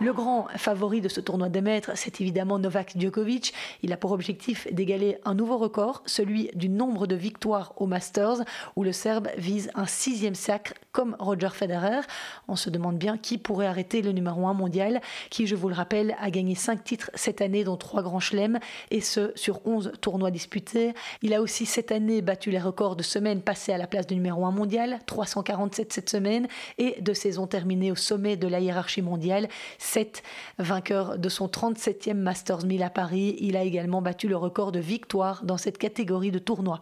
Le 0.00 0.14
grand 0.14 0.46
favori 0.56 1.02
de 1.02 1.08
ce 1.08 1.20
tournoi 1.20 1.50
des 1.50 1.60
maîtres, 1.60 1.90
c'est 1.94 2.22
évidemment 2.22 2.58
Novak 2.58 2.94
Djokovic. 2.96 3.52
Il 3.82 3.92
a 3.92 3.98
pour 3.98 4.12
objectif 4.12 4.66
d'égaler 4.72 5.18
un 5.26 5.34
nouveau 5.34 5.58
record, 5.58 6.02
celui 6.06 6.48
du 6.54 6.70
nombre 6.70 7.06
de 7.06 7.16
victoires 7.16 7.74
au 7.76 7.86
Masters, 7.86 8.38
où 8.76 8.84
le 8.84 8.92
Serbe 8.92 9.28
vise 9.36 9.70
un 9.74 9.84
sixième 9.84 10.36
sacre 10.36 10.72
comme 10.92 11.16
Roger 11.18 11.50
Federer. 11.52 12.00
On 12.48 12.56
se 12.56 12.70
demande 12.70 12.96
bien 12.96 13.18
qui 13.18 13.36
pourrait 13.36 13.66
arrêter 13.66 14.00
le 14.00 14.12
numéro 14.12 14.46
1 14.46 14.54
mondial, 14.54 15.02
qui, 15.28 15.46
je 15.46 15.54
vous 15.54 15.68
le 15.68 15.74
rappelle, 15.74 16.16
a 16.18 16.30
gagné 16.30 16.54
5 16.54 16.82
titres 16.82 17.10
cette 17.14 17.42
année, 17.42 17.64
dont 17.64 17.76
3 17.76 18.02
grands 18.02 18.20
chelems, 18.20 18.58
et 18.90 19.02
ce, 19.02 19.32
sur 19.34 19.60
11 19.66 19.92
tournois 20.00 20.30
disputés. 20.30 20.94
Il 21.20 21.34
a 21.34 21.42
aussi 21.42 21.66
cette 21.66 21.92
année 21.92 22.22
battu 22.22 22.50
les 22.50 22.58
records 22.58 22.96
de 22.96 23.02
semaines 23.02 23.42
passées 23.42 23.72
à 23.72 23.78
la 23.78 23.86
place 23.86 24.06
du 24.06 24.14
numéro 24.14 24.46
1 24.46 24.50
mondial, 24.50 25.00
347 25.04 25.92
cette 25.92 26.08
semaine, 26.08 26.48
et 26.78 27.00
de 27.00 27.12
saisons 27.12 27.46
terminées 27.46 27.92
au 27.92 27.96
sommet 27.96 28.36
de 28.36 28.48
la 28.48 28.60
hiérarchie 28.60 29.02
mondiale. 29.02 29.48
7 29.78 30.22
vainqueur 30.58 31.18
de 31.18 31.28
son 31.28 31.46
37e 31.46 32.14
Masters 32.14 32.64
1000 32.64 32.82
à 32.82 32.90
Paris. 32.90 33.36
Il 33.40 33.56
a 33.56 33.62
également 33.62 34.02
battu 34.02 34.28
le 34.28 34.36
record 34.36 34.72
de 34.72 34.80
victoire 34.80 35.44
dans 35.44 35.56
cette 35.56 35.78
catégorie 35.78 36.30
de 36.30 36.38
tournoi. 36.38 36.80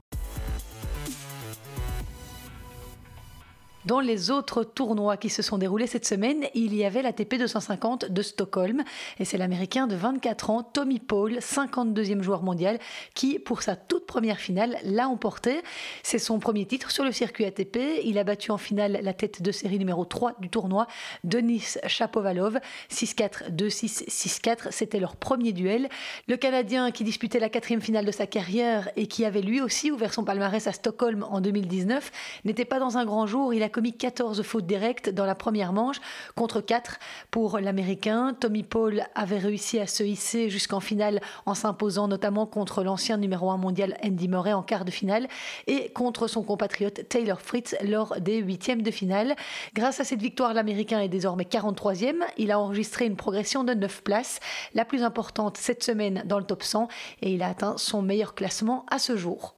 Dans 3.85 4.01
les 4.01 4.33
autres 4.33 4.65
tournois 4.65 5.17
qui 5.17 5.29
se 5.29 5.41
sont 5.41 5.57
déroulés 5.57 5.87
cette 5.87 6.05
semaine, 6.05 6.47
il 6.55 6.75
y 6.75 6.85
avait 6.85 7.01
la 7.01 7.13
TP 7.13 7.37
250 7.39 8.07
de 8.07 8.23
Stockholm 8.23 8.83
et 9.21 9.25
c'est 9.25 9.39
l'Américain 9.39 9.87
de 9.87 9.95
24 9.95 10.51
ans, 10.51 10.63
Tommy 10.65 10.99
Paul, 10.99 11.35
52e 11.39 12.21
joueur 12.21 12.43
mondial, 12.43 12.81
qui 13.15 13.39
pour 13.39 13.63
sa 13.63 13.77
toute 13.77 14.05
première 14.05 14.39
finale 14.39 14.79
l'a 14.83 15.09
emporté. 15.09 15.63
C'est 16.03 16.19
son 16.19 16.41
premier 16.41 16.67
titre 16.67 16.91
sur 16.91 17.05
le 17.05 17.13
circuit 17.13 17.45
ATP. 17.45 17.79
Il 18.05 18.19
a 18.19 18.25
battu 18.25 18.51
en 18.51 18.59
finale 18.59 18.99
la 19.01 19.13
tête 19.15 19.43
de 19.43 19.53
série 19.53 19.79
numéro 19.79 20.05
3 20.05 20.35
du 20.41 20.51
tournoi, 20.51 20.89
Denis 21.23 21.77
Chapovalov, 21.87 22.59
6-4, 22.91 23.55
2-6, 23.55 24.09
6-4. 24.09 24.73
C'était 24.73 24.99
leur 24.99 25.15
premier 25.15 25.53
duel. 25.53 25.89
Le 26.27 26.37
Canadien 26.37 26.91
qui 26.91 27.05
disputait 27.05 27.39
la 27.39 27.49
quatrième 27.49 27.81
finale 27.81 28.05
de 28.05 28.13
sa 28.13 28.27
carrière 28.27 28.91
et 28.97 29.07
qui 29.07 29.25
avait 29.25 29.41
lui 29.41 29.61
aussi 29.61 29.93
ouvert 29.93 30.13
son 30.13 30.25
palmarès 30.25 30.67
à 30.67 30.73
Stockholm 30.73 31.25
en 31.31 31.41
2019 31.41 32.11
n'était 32.45 32.65
pas 32.65 32.81
dans 32.81 32.99
un 32.99 33.05
grand 33.05 33.29
jour. 33.29 33.55
Commis 33.79 33.93
14 33.93 34.43
fautes 34.43 34.67
directes 34.67 35.09
dans 35.09 35.25
la 35.25 35.37
première 35.37 35.73
manche 35.73 36.01
contre 36.35 36.61
4 36.61 36.99
pour 37.31 37.61
l'Américain. 37.61 38.35
Tommy 38.41 38.65
Paul 38.65 39.05
avait 39.15 39.39
réussi 39.39 39.79
à 39.79 39.87
se 39.87 40.03
hisser 40.03 40.51
jusqu'en 40.51 40.81
finale 40.81 41.21
en 41.47 41.55
s'imposant 41.55 42.09
notamment 42.09 42.45
contre 42.45 42.83
l'ancien 42.83 43.19
numéro 43.19 43.53
1 43.53 43.57
mondial 43.57 43.97
Andy 44.05 44.27
Murray 44.27 44.53
en 44.53 44.65
quart 44.65 44.85
de 44.85 44.91
finale 44.91 45.29
et 45.69 45.91
contre 45.91 46.27
son 46.27 46.43
compatriote 46.43 47.09
Taylor 47.09 47.41
Fritz 47.41 47.77
lors 47.85 48.21
des 48.21 48.39
huitièmes 48.39 48.83
de 48.83 48.91
finale. 48.91 49.37
Grâce 49.75 50.01
à 50.01 50.05
cette 50.05 50.23
victoire, 50.23 50.55
l'Américain 50.55 50.99
est 50.99 51.09
désormais 51.09 51.45
43e. 51.45 52.25
Il 52.37 52.51
a 52.51 52.59
enregistré 52.59 53.07
une 53.07 53.15
progression 53.15 53.63
de 53.63 53.75
9 53.75 54.03
places, 54.03 54.41
la 54.75 54.85
plus 54.85 55.05
importante 55.05 55.57
cette 55.57 55.85
semaine 55.85 56.25
dans 56.27 56.41
le 56.41 56.45
top 56.45 56.65
100 56.65 56.89
et 57.23 57.33
il 57.33 57.45
a 57.45 57.47
atteint 57.47 57.77
son 57.77 58.03
meilleur 58.03 58.35
classement 58.35 58.85
à 58.91 58.99
ce 58.99 59.17
jour. 59.17 59.55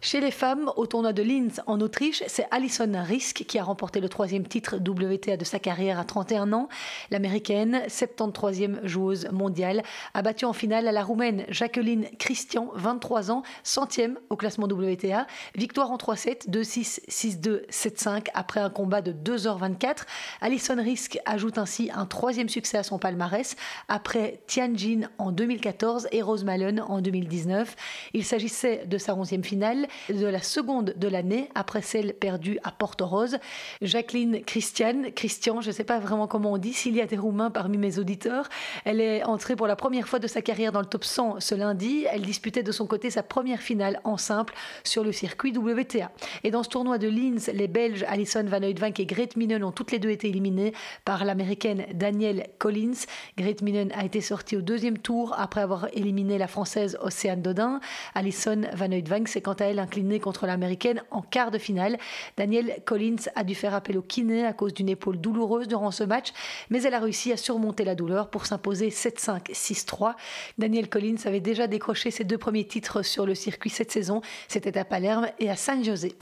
Chez 0.00 0.20
les 0.20 0.30
femmes, 0.30 0.70
au 0.76 0.86
tournoi 0.86 1.12
de 1.12 1.24
Linz 1.24 1.60
en 1.66 1.80
Autriche, 1.80 2.22
c'est 2.28 2.46
Alison 2.52 2.92
Risk 3.02 3.44
qui 3.48 3.58
a 3.58 3.64
remporté 3.64 3.98
le 3.98 4.08
troisième 4.08 4.46
titre 4.46 4.76
WTA 4.76 5.36
de 5.36 5.44
sa 5.44 5.58
carrière 5.58 5.98
à 5.98 6.04
31 6.04 6.52
ans. 6.52 6.68
L'américaine, 7.10 7.82
73e 7.88 8.86
joueuse 8.86 9.28
mondiale, 9.32 9.82
a 10.14 10.22
battu 10.22 10.44
en 10.44 10.52
finale 10.52 10.84
la 10.84 11.02
roumaine 11.02 11.44
Jacqueline 11.48 12.06
Christian, 12.20 12.70
23 12.76 13.32
ans, 13.32 13.42
centième 13.64 14.20
au 14.30 14.36
classement 14.36 14.66
WTA. 14.66 15.26
Victoire 15.56 15.90
en 15.90 15.96
3-7, 15.96 16.48
2-6, 16.48 17.00
6-2, 17.08 17.68
7-5 17.68 18.26
après 18.34 18.60
un 18.60 18.70
combat 18.70 19.02
de 19.02 19.12
2h24. 19.12 20.02
Alison 20.40 20.76
Risk 20.76 21.18
ajoute 21.26 21.58
ainsi 21.58 21.90
un 21.92 22.06
troisième 22.06 22.48
succès 22.48 22.78
à 22.78 22.84
son 22.84 23.00
palmarès 23.00 23.56
après 23.88 24.42
Tianjin 24.46 25.08
en 25.18 25.32
2014 25.32 26.06
et 26.12 26.22
Rose 26.22 26.44
Malone 26.44 26.84
en 26.86 27.00
2019. 27.00 27.74
Il 28.14 28.24
s'agissait 28.24 28.84
de 28.86 28.96
sa 28.96 29.14
11e 29.14 29.42
finale 29.42 29.87
de 30.08 30.26
la 30.26 30.42
seconde 30.42 30.94
de 30.96 31.08
l'année, 31.08 31.48
après 31.54 31.82
celle 31.82 32.14
perdue 32.14 32.58
à 32.64 32.72
Porto-Rose. 32.72 33.38
Jacqueline 33.82 34.42
Christiane, 34.44 35.12
Christian, 35.12 35.60
je 35.60 35.68
ne 35.68 35.72
sais 35.72 35.84
pas 35.84 35.98
vraiment 35.98 36.26
comment 36.26 36.52
on 36.52 36.58
dit, 36.58 36.72
s'il 36.72 36.94
y 36.94 37.00
a 37.00 37.06
des 37.06 37.16
Roumains 37.16 37.50
parmi 37.50 37.78
mes 37.78 37.98
auditeurs, 37.98 38.48
elle 38.84 39.00
est 39.00 39.24
entrée 39.24 39.56
pour 39.56 39.66
la 39.66 39.76
première 39.76 40.08
fois 40.08 40.18
de 40.18 40.26
sa 40.26 40.42
carrière 40.42 40.72
dans 40.72 40.80
le 40.80 40.86
top 40.86 41.04
100 41.04 41.40
ce 41.40 41.54
lundi. 41.54 42.06
Elle 42.10 42.22
disputait 42.22 42.62
de 42.62 42.72
son 42.72 42.86
côté 42.86 43.10
sa 43.10 43.22
première 43.22 43.60
finale 43.60 44.00
en 44.04 44.16
simple 44.16 44.54
sur 44.84 45.04
le 45.04 45.12
circuit 45.12 45.56
WTA. 45.56 46.10
Et 46.44 46.50
dans 46.50 46.62
ce 46.62 46.68
tournoi 46.68 46.98
de 46.98 47.08
Linz, 47.08 47.50
les 47.52 47.68
Belges 47.68 48.04
Alison 48.08 48.44
Van 48.44 48.62
Oudvank 48.62 49.00
et 49.00 49.06
Grete 49.06 49.36
Minen 49.36 49.64
ont 49.64 49.72
toutes 49.72 49.92
les 49.92 49.98
deux 49.98 50.10
été 50.10 50.28
éliminées 50.28 50.72
par 51.04 51.24
l'américaine 51.24 51.86
Danielle 51.94 52.48
Collins. 52.58 53.06
Grete 53.36 53.62
Minen 53.62 53.92
a 53.92 54.04
été 54.04 54.20
sortie 54.20 54.56
au 54.56 54.60
deuxième 54.60 54.98
tour 54.98 55.34
après 55.38 55.60
avoir 55.60 55.88
éliminé 55.92 56.38
la 56.38 56.48
française 56.48 56.98
Océane 57.00 57.42
Dodin. 57.42 57.80
Alison 58.14 58.62
Van 58.74 58.90
Oudvank 58.90 59.28
s'est 59.28 59.40
quant 59.40 59.54
à 59.54 59.64
elle 59.64 59.77
inclinée 59.78 60.20
contre 60.20 60.46
l'américaine 60.46 61.02
en 61.10 61.22
quart 61.22 61.50
de 61.50 61.58
finale. 61.58 61.98
Danielle 62.36 62.80
Collins 62.84 63.28
a 63.34 63.44
dû 63.44 63.54
faire 63.54 63.74
appel 63.74 63.98
au 63.98 64.02
kiné 64.02 64.44
à 64.44 64.52
cause 64.52 64.74
d'une 64.74 64.88
épaule 64.88 65.20
douloureuse 65.20 65.68
durant 65.68 65.90
ce 65.90 66.04
match, 66.04 66.32
mais 66.70 66.82
elle 66.82 66.94
a 66.94 67.00
réussi 67.00 67.32
à 67.32 67.36
surmonter 67.36 67.84
la 67.84 67.94
douleur 67.94 68.30
pour 68.30 68.46
s'imposer 68.46 68.88
7-5, 68.88 69.52
6-3. 69.52 70.14
Danielle 70.58 70.88
Collins 70.88 71.16
avait 71.24 71.40
déjà 71.40 71.66
décroché 71.66 72.10
ses 72.10 72.24
deux 72.24 72.38
premiers 72.38 72.66
titres 72.66 73.02
sur 73.02 73.26
le 73.26 73.34
circuit 73.34 73.70
cette 73.70 73.92
saison. 73.92 74.20
C'était 74.48 74.78
à 74.78 74.84
Palerme 74.84 75.28
et 75.38 75.50
à 75.50 75.56
San 75.56 75.84
José. 75.84 76.16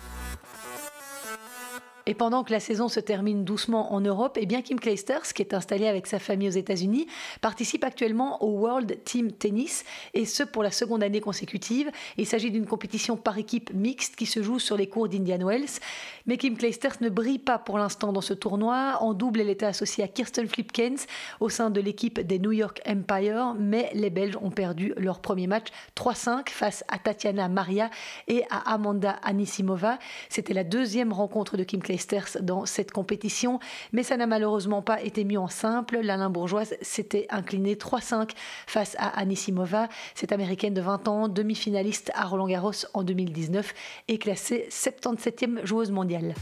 Et 2.08 2.14
pendant 2.14 2.44
que 2.44 2.52
la 2.52 2.60
saison 2.60 2.88
se 2.88 3.00
termine 3.00 3.44
doucement 3.44 3.92
en 3.92 4.00
Europe, 4.00 4.38
eh 4.40 4.46
bien 4.46 4.62
Kim 4.62 4.78
Clijsters, 4.78 5.32
qui 5.34 5.42
est 5.42 5.52
installé 5.54 5.88
avec 5.88 6.06
sa 6.06 6.20
famille 6.20 6.46
aux 6.46 6.52
États-Unis, 6.52 7.08
participe 7.40 7.82
actuellement 7.82 8.40
au 8.44 8.60
World 8.60 9.02
Team 9.02 9.32
Tennis, 9.32 9.84
et 10.14 10.24
ce 10.24 10.44
pour 10.44 10.62
la 10.62 10.70
seconde 10.70 11.02
année 11.02 11.20
consécutive. 11.20 11.90
Il 12.16 12.24
s'agit 12.24 12.52
d'une 12.52 12.64
compétition 12.64 13.16
par 13.16 13.36
équipe 13.38 13.74
mixte 13.74 14.14
qui 14.14 14.26
se 14.26 14.40
joue 14.40 14.60
sur 14.60 14.76
les 14.76 14.86
cours 14.88 15.08
d'Indian 15.08 15.44
Wells. 15.44 15.80
Mais 16.26 16.36
Kim 16.36 16.56
Clijsters 16.56 16.94
ne 17.00 17.08
brille 17.08 17.40
pas 17.40 17.58
pour 17.58 17.76
l'instant 17.76 18.12
dans 18.12 18.20
ce 18.20 18.34
tournoi. 18.34 18.98
En 19.00 19.12
double, 19.12 19.40
elle 19.40 19.50
était 19.50 19.66
associée 19.66 20.04
à 20.04 20.08
Kirsten 20.08 20.46
Flipkens 20.46 21.06
au 21.40 21.48
sein 21.48 21.70
de 21.70 21.80
l'équipe 21.80 22.20
des 22.20 22.38
New 22.38 22.52
York 22.52 22.80
Empire, 22.86 23.56
mais 23.58 23.90
les 23.94 24.10
Belges 24.10 24.38
ont 24.40 24.50
perdu 24.50 24.92
leur 24.96 25.18
premier 25.18 25.48
match 25.48 25.66
3-5 25.96 26.50
face 26.50 26.84
à 26.86 27.00
Tatiana 27.00 27.48
Maria 27.48 27.90
et 28.28 28.44
à 28.48 28.72
Amanda 28.72 29.16
Anisimova. 29.24 29.98
C'était 30.28 30.54
la 30.54 30.62
deuxième 30.62 31.12
rencontre 31.12 31.56
de 31.56 31.64
Kim 31.64 31.82
Clijsters 31.82 31.95
dans 32.40 32.66
cette 32.66 32.90
compétition, 32.90 33.60
mais 33.92 34.02
ça 34.02 34.16
n'a 34.16 34.26
malheureusement 34.26 34.82
pas 34.82 35.02
été 35.02 35.24
mis 35.24 35.36
en 35.36 35.48
simple. 35.48 35.98
La 36.02 36.16
bourgeoise 36.28 36.74
s'était 36.82 37.26
inclinée 37.30 37.74
3-5 37.74 38.30
face 38.66 38.96
à 38.98 39.08
Anisimova, 39.18 39.88
cette 40.14 40.32
américaine 40.32 40.74
de 40.74 40.80
20 40.80 41.08
ans, 41.08 41.28
demi-finaliste 41.28 42.10
à 42.14 42.24
Roland 42.24 42.46
Garros 42.46 42.72
en 42.94 43.02
2019 43.02 43.74
et 44.08 44.18
classée 44.18 44.66
77e 44.70 45.64
joueuse 45.64 45.90
mondiale. 45.90 46.34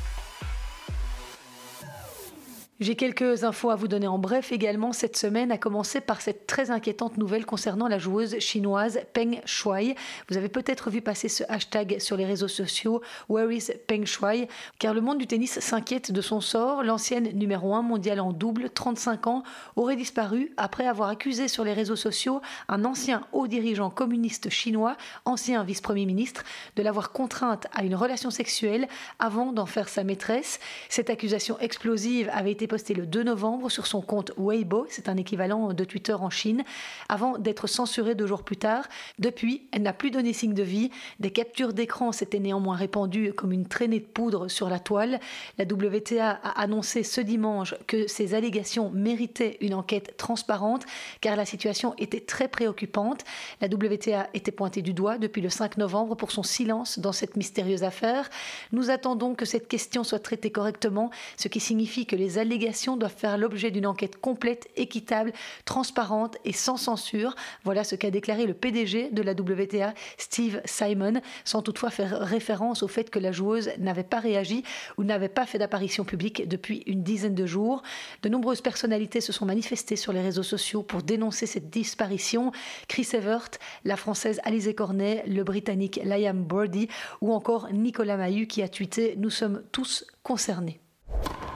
J'ai 2.85 2.97
quelques 2.97 3.45
infos 3.45 3.71
à 3.71 3.77
vous 3.77 3.89
donner 3.89 4.07
en 4.07 4.19
bref 4.19 4.53
également 4.53 4.93
cette 4.93 5.17
semaine, 5.17 5.51
à 5.51 5.57
commencer 5.57 6.03
par 6.03 6.21
cette 6.21 6.47
très 6.47 6.71
inquiétante 6.71 7.17
nouvelle 7.17 7.47
concernant 7.47 7.89
la 7.89 7.99
joueuse 7.99 8.39
chinoise 8.41 9.01
Peng 9.15 9.41
Shuai. 9.47 9.95
Vous 10.29 10.37
avez 10.37 10.51
peut-être 10.51 10.91
vu 10.91 11.01
passer 11.01 11.31
ce 11.31 11.45
hashtag 11.49 11.99
sur 11.99 12.19
les 12.19 12.27
réseaux 12.27 12.47
sociaux 12.47 13.01
Where 13.31 13.51
is 13.51 13.71
Peng 13.87 14.05
Shuai? 14.05 14.49
Car 14.79 14.93
le 14.93 15.01
monde 15.01 15.17
du 15.17 15.27
tennis 15.27 15.61
s'inquiète 15.61 16.13
de 16.13 16.21
son 16.21 16.43
sort. 16.43 16.83
L'ancienne 16.83 17.31
numéro 17.33 17.75
1 17.75 17.81
mondiale 17.81 18.21
en 18.21 18.35
double, 18.35 18.69
35 18.69 19.29
ans, 19.29 19.45
aurait 19.77 19.97
disparu 19.97 20.53
après 20.59 20.87
avoir 20.87 21.09
accusé 21.09 21.49
sur 21.49 21.65
les 21.65 21.73
réseaux 21.73 21.97
sociaux 21.97 22.43
un 22.69 22.85
ancien 22.85 23.23
haut 23.33 23.47
dirigeant 23.47 23.89
communiste 23.89 24.51
chinois, 24.51 24.99
ancien 25.25 25.65
vice-premier 25.65 26.05
ministre, 26.05 26.45
de 26.77 26.83
l'avoir 26.83 27.13
contrainte 27.13 27.67
à 27.73 27.83
une 27.83 27.95
relation 27.95 28.29
sexuelle 28.29 28.89
avant 29.19 29.53
d'en 29.53 29.65
faire 29.65 29.89
sa 29.89 30.05
maîtresse. 30.05 30.61
Cette 30.91 31.09
accusation 31.09 31.59
explosive 31.61 32.29
avait 32.35 32.53
été 32.53 32.74
posté 32.75 32.93
le 32.93 33.07
2 33.07 33.23
novembre 33.23 33.71
sur 33.71 33.87
son 33.87 34.01
compte 34.01 34.33
Weibo, 34.37 34.85
c'est 34.91 35.09
un 35.09 35.17
équivalent 35.17 35.73
de 35.73 35.85
Twitter 35.85 36.15
en 36.15 36.29
Chine, 36.29 36.65
avant 37.09 37.39
d'être 37.39 37.69
censurée 37.69 38.17
deux 38.17 38.27
jours 38.27 38.43
plus 38.43 38.57
tard. 38.57 38.89
Depuis, 39.21 39.69
elle 39.71 39.83
n'a 39.83 39.93
plus 39.93 40.11
donné 40.11 40.33
signe 40.33 40.55
de 40.55 40.65
vie. 40.65 40.91
Des 41.21 41.31
captures 41.31 41.73
d'écran 41.73 42.11
s'étaient 42.11 42.41
néanmoins 42.41 42.75
répandues 42.75 43.33
comme 43.33 43.53
une 43.53 43.69
traînée 43.69 44.01
de 44.01 44.05
poudre 44.05 44.49
sur 44.49 44.69
la 44.69 44.81
toile. 44.81 45.21
La 45.57 45.67
WTA 45.67 46.33
a 46.43 46.61
annoncé 46.61 47.05
ce 47.05 47.21
dimanche 47.21 47.77
que 47.87 48.09
ces 48.09 48.35
allégations 48.35 48.91
méritaient 48.91 49.57
une 49.61 49.75
enquête 49.75 50.17
transparente 50.17 50.85
car 51.21 51.37
la 51.37 51.45
situation 51.45 51.95
était 51.97 52.23
très 52.23 52.49
préoccupante. 52.49 53.23
La 53.61 53.69
WTA 53.69 54.31
était 54.35 54.51
pointée 54.51 54.83
du 54.83 54.95
doigt 54.95 55.19
depuis 55.19 55.43
le 55.43 55.49
5 55.49 55.77
novembre 55.77 56.17
pour 56.17 56.33
son 56.33 56.43
silence 56.43 56.99
dans 56.99 57.13
cette 57.13 57.37
mystérieuse 57.37 57.85
affaire. 57.85 58.29
Nous 58.73 58.91
attendons 58.91 59.37
que 59.37 59.45
cette 59.45 59.69
question 59.69 60.03
soit 60.03 60.19
traitée 60.19 60.51
correctement, 60.51 61.13
ce 61.37 61.47
qui 61.47 61.61
signifie 61.61 62.05
que 62.05 62.17
les 62.17 62.39
allégations 62.39 62.54
allégations 62.55 62.97
doivent 62.97 63.13
faire 63.13 63.37
l'objet 63.37 63.73
d'une 63.73 63.85
enquête 63.87 64.17
complète, 64.17 64.69
équitable, 64.77 65.33
transparente 65.65 66.37
et 66.45 66.53
sans 66.53 66.77
censure. 66.77 67.35
Voilà 67.65 67.83
ce 67.83 67.97
qu'a 67.97 68.13
déclaré 68.13 68.47
le 68.47 68.55
PDG 68.55 69.11
de 69.11 69.23
la 69.23 69.33
WTA, 69.33 69.93
Steve 70.19 70.61
Simon, 70.65 71.21
sans 71.45 71.63
toutefois 71.63 71.91
faire 71.91 72.21
référence 72.21 72.85
au 72.85 72.89
fait 72.89 73.11
que 73.11 73.19
la 73.19 73.33
joueuse 73.33 73.71
n'avait 73.79 74.05
pas 74.05 74.21
réagi 74.21 74.63
ou 74.99 75.03
n'avait 75.03 75.29
pas 75.29 75.47
fait 75.47 75.59
d'apparition 75.59 76.05
publique 76.05 76.49
depuis 76.49 76.85
une 76.87 77.03
dizaine 77.03 77.35
de 77.35 77.45
jours. 77.45 77.83
De 78.23 78.29
nombreuses 78.29 78.61
personnalités 78.61 79.21
se 79.21 79.33
sont 79.33 79.47
manifestées 79.47 79.97
sur 79.97 80.13
les 80.13 80.23
réseaux 80.23 80.45
sociaux 80.45 80.85
pour 80.85 81.03
dénoncer 81.03 81.47
cette 81.47 81.71
disparition. 81.71 82.53
Chris 82.87 83.09
Evert, 83.15 83.51
la 83.85 83.97
française 83.97 84.41
Alizé 84.45 84.77
Cornet, 84.77 85.25
le 85.27 85.43
britannique 85.43 86.01
Liam 86.05 86.45
Brody 86.45 86.87
ou 87.21 87.33
encore 87.33 87.73
Nicolas 87.73 88.17
Mahut 88.17 88.47
qui 88.47 88.63
a 88.63 88.69
tweeté 88.69 89.17
Nous 89.19 89.31
sommes 89.31 89.65
tous 89.73 90.07
concernés. 90.23 90.84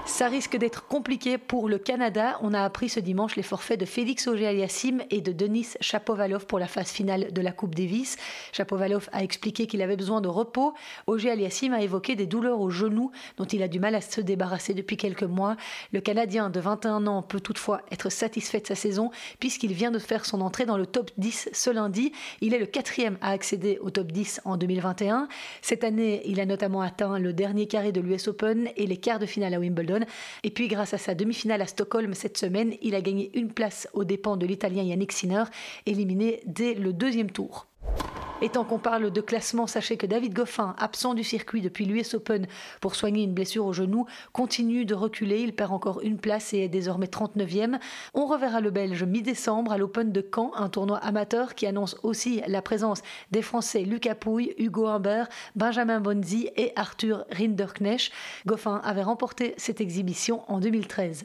Ça 0.09 0.27
risque 0.27 0.57
d'être 0.57 0.87
compliqué 0.89 1.39
pour 1.39 1.69
le 1.69 1.79
Canada. 1.79 2.39
On 2.43 2.55
a 2.55 2.65
appris 2.65 2.89
ce 2.89 2.99
dimanche 2.99 3.37
les 3.37 3.43
forfaits 3.45 3.79
de 3.79 3.85
Félix 3.85 4.27
Auger-Aliassime 4.27 5.03
et 5.11 5.21
de 5.21 5.31
Denis 5.33 5.75
Chapovalov 5.81 6.47
pour 6.47 6.59
la 6.59 6.67
phase 6.67 6.91
finale 6.91 7.31
de 7.33 7.41
la 7.43 7.53
Coupe 7.53 7.75
Davis. 7.75 8.17
Chapovalov 8.53 9.09
a 9.13 9.23
expliqué 9.23 9.67
qu'il 9.67 9.83
avait 9.83 9.97
besoin 9.97 10.21
de 10.21 10.27
repos. 10.27 10.73
Auger-Aliassime 11.07 11.75
a 11.75 11.83
évoqué 11.83 12.17
des 12.17 12.27
douleurs 12.27 12.61
au 12.61 12.71
genou 12.71 13.13
dont 13.37 13.45
il 13.45 13.63
a 13.63 13.69
du 13.69 13.79
mal 13.79 13.95
à 13.95 14.01
se 14.01 14.21
débarrasser 14.23 14.73
depuis 14.75 14.97
quelques 14.97 15.23
mois. 15.23 15.57
Le 15.93 16.01
Canadien 16.01 16.49
de 16.51 16.59
21 16.59 17.07
ans 17.07 17.23
peut 17.23 17.39
toutefois 17.39 17.83
être 17.93 18.11
satisfait 18.11 18.61
de 18.61 18.67
sa 18.67 18.75
saison 18.75 19.11
puisqu'il 19.39 19.75
vient 19.75 19.93
de 19.93 20.01
faire 20.01 20.25
son 20.25 20.41
entrée 20.41 20.65
dans 20.65 20.79
le 20.79 20.87
top 20.87 21.11
10 21.19 21.51
ce 21.53 21.71
lundi. 21.71 22.13
Il 22.41 22.55
est 22.55 22.59
le 22.59 22.67
quatrième 22.67 23.19
à 23.21 23.31
accéder 23.31 23.79
au 23.83 23.91
top 23.91 24.11
10 24.11 24.41
en 24.47 24.57
2021. 24.57 25.29
Cette 25.61 25.85
année, 25.85 26.23
il 26.25 26.41
a 26.41 26.47
notamment 26.47 26.81
atteint 26.81 27.19
le 27.19 27.35
dernier 27.35 27.69
carré 27.69 27.93
de 27.93 28.01
l'US 28.01 28.27
Open 28.27 28.71
et 28.75 28.87
les 28.87 28.97
quarts 28.97 29.21
de 29.21 29.27
finale 29.27 29.48
à 29.55 29.61
Wimbledon. 29.61 30.01
Et 30.43 30.51
puis 30.51 30.69
grâce 30.69 30.95
à 30.95 30.99
sa 30.99 31.15
demi-finale 31.15 31.63
à 31.63 31.67
Stockholm 31.67 32.15
cette 32.15 32.37
semaine, 32.37 32.75
il 32.83 32.95
a 32.95 33.01
gagné 33.01 33.31
une 33.39 33.53
place 33.53 33.89
aux 33.93 34.05
dépens 34.05 34.37
de 34.37 34.47
l'Italien 34.47 34.83
Yannick 34.83 35.13
Sinner, 35.13 35.45
éliminé 35.87 36.41
dès 36.47 36.75
le 36.75 36.93
deuxième 36.93 37.31
tour. 37.31 37.68
Et 38.41 38.51
tant 38.51 38.63
qu'on 38.63 38.79
parle 38.79 39.11
de 39.11 39.21
classement, 39.21 39.67
sachez 39.67 39.97
que 39.97 40.07
David 40.07 40.33
Goffin, 40.33 40.77
absent 40.79 41.15
du 41.15 41.25
circuit 41.25 41.61
depuis 41.61 41.87
l'US 41.87 42.15
Open 42.15 42.47
pour 42.81 42.95
soigner 42.95 43.25
une 43.25 43.35
blessure 43.35 43.67
au 43.67 43.73
genou, 43.73 44.07
continue 44.33 44.85
de 44.85 44.95
reculer. 44.95 45.41
Il 45.41 45.53
perd 45.53 45.73
encore 45.73 46.01
une 46.03 46.19
place 46.19 46.55
et 46.55 46.59
est 46.59 46.69
désormais 46.69 47.07
39e. 47.07 47.81
On 48.15 48.27
reverra 48.27 48.61
le 48.61 48.71
Belge 48.71 49.03
mi-décembre 49.03 49.73
à 49.73 49.79
l'Open 49.79 50.13
de 50.13 50.25
Caen, 50.33 50.53
un 50.55 50.69
tournoi 50.69 50.99
amateur 50.99 51.57
qui 51.57 51.67
annonce 51.67 51.97
aussi 52.05 52.41
la 52.47 52.63
présence 52.63 53.03
des 53.33 53.43
Français 53.43 53.81
Lucas 53.81 54.15
Pouille, 54.15 54.55
Hugo 54.57 54.87
Humbert, 54.87 55.29
Benjamin 55.57 56.01
Bonzi 56.01 56.49
et 56.57 56.71
Arthur 56.77 57.25
Rinderknecht. 57.33 58.13
Goffin 58.47 58.81
avait 58.85 59.03
remporté 59.03 59.55
cette 59.57 59.81
exhibition 59.81 60.43
en 60.47 60.61
2013. 60.61 61.25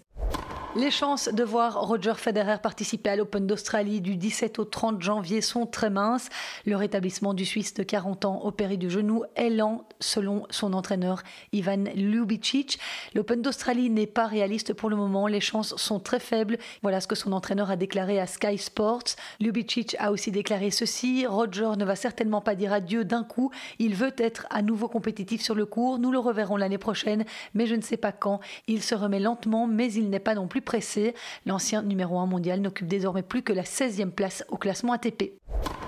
Les 0.75 0.89
chances 0.89 1.29
de 1.29 1.43
voir 1.43 1.87
Roger 1.87 2.15
Federer 2.15 2.57
participer 2.57 3.11
à 3.11 3.15
l'Open 3.15 3.45
d'Australie 3.45 4.01
du 4.01 4.15
17 4.15 4.57
au 4.57 4.65
30 4.65 5.03
janvier 5.03 5.39
sont 5.41 5.67
très 5.67 5.91
minces. 5.91 6.29
Le 6.65 6.75
rétablissement 6.75 7.35
du 7.35 7.45
Suisse 7.45 7.75
de 7.75 7.83
40 7.83 8.25
ans 8.25 8.41
opéré 8.43 8.75
du 8.75 8.89
genou 8.89 9.23
est 9.35 9.51
lent 9.51 9.87
selon 10.03 10.45
son 10.49 10.73
entraîneur 10.73 11.23
Ivan 11.51 11.85
Ljubicic. 11.95 12.79
L'Open 13.15 13.41
d'Australie 13.41 13.89
n'est 13.89 14.07
pas 14.07 14.27
réaliste 14.27 14.73
pour 14.73 14.89
le 14.89 14.95
moment, 14.95 15.27
les 15.27 15.41
chances 15.41 15.75
sont 15.77 15.99
très 15.99 16.19
faibles. 16.19 16.57
Voilà 16.81 17.01
ce 17.01 17.07
que 17.07 17.15
son 17.15 17.31
entraîneur 17.31 17.71
a 17.71 17.75
déclaré 17.75 18.19
à 18.19 18.27
Sky 18.27 18.57
Sports. 18.57 19.15
Ljubicic 19.39 19.95
a 19.99 20.11
aussi 20.11 20.31
déclaré 20.31 20.71
ceci, 20.71 21.25
Roger 21.25 21.71
ne 21.77 21.85
va 21.85 21.95
certainement 21.95 22.41
pas 22.41 22.55
dire 22.55 22.73
adieu 22.73 23.05
d'un 23.05 23.23
coup, 23.23 23.51
il 23.79 23.95
veut 23.95 24.13
être 24.17 24.45
à 24.49 24.61
nouveau 24.61 24.87
compétitif 24.87 25.41
sur 25.41 25.55
le 25.55 25.65
cours, 25.65 25.99
nous 25.99 26.11
le 26.11 26.19
reverrons 26.19 26.57
l'année 26.57 26.77
prochaine, 26.77 27.25
mais 27.53 27.65
je 27.65 27.75
ne 27.75 27.81
sais 27.81 27.97
pas 27.97 28.11
quand. 28.11 28.39
Il 28.67 28.81
se 28.83 28.95
remet 28.95 29.19
lentement, 29.19 29.67
mais 29.67 29.91
il 29.93 30.09
n'est 30.09 30.19
pas 30.19 30.35
non 30.35 30.47
plus 30.47 30.61
pressé. 30.61 31.13
L'ancien 31.45 31.81
numéro 31.81 32.19
1 32.19 32.25
mondial 32.25 32.61
n'occupe 32.61 32.87
désormais 32.87 33.23
plus 33.23 33.43
que 33.43 33.53
la 33.53 33.63
16e 33.63 34.11
place 34.11 34.43
au 34.49 34.57
classement 34.57 34.93
ATP. 34.93 35.33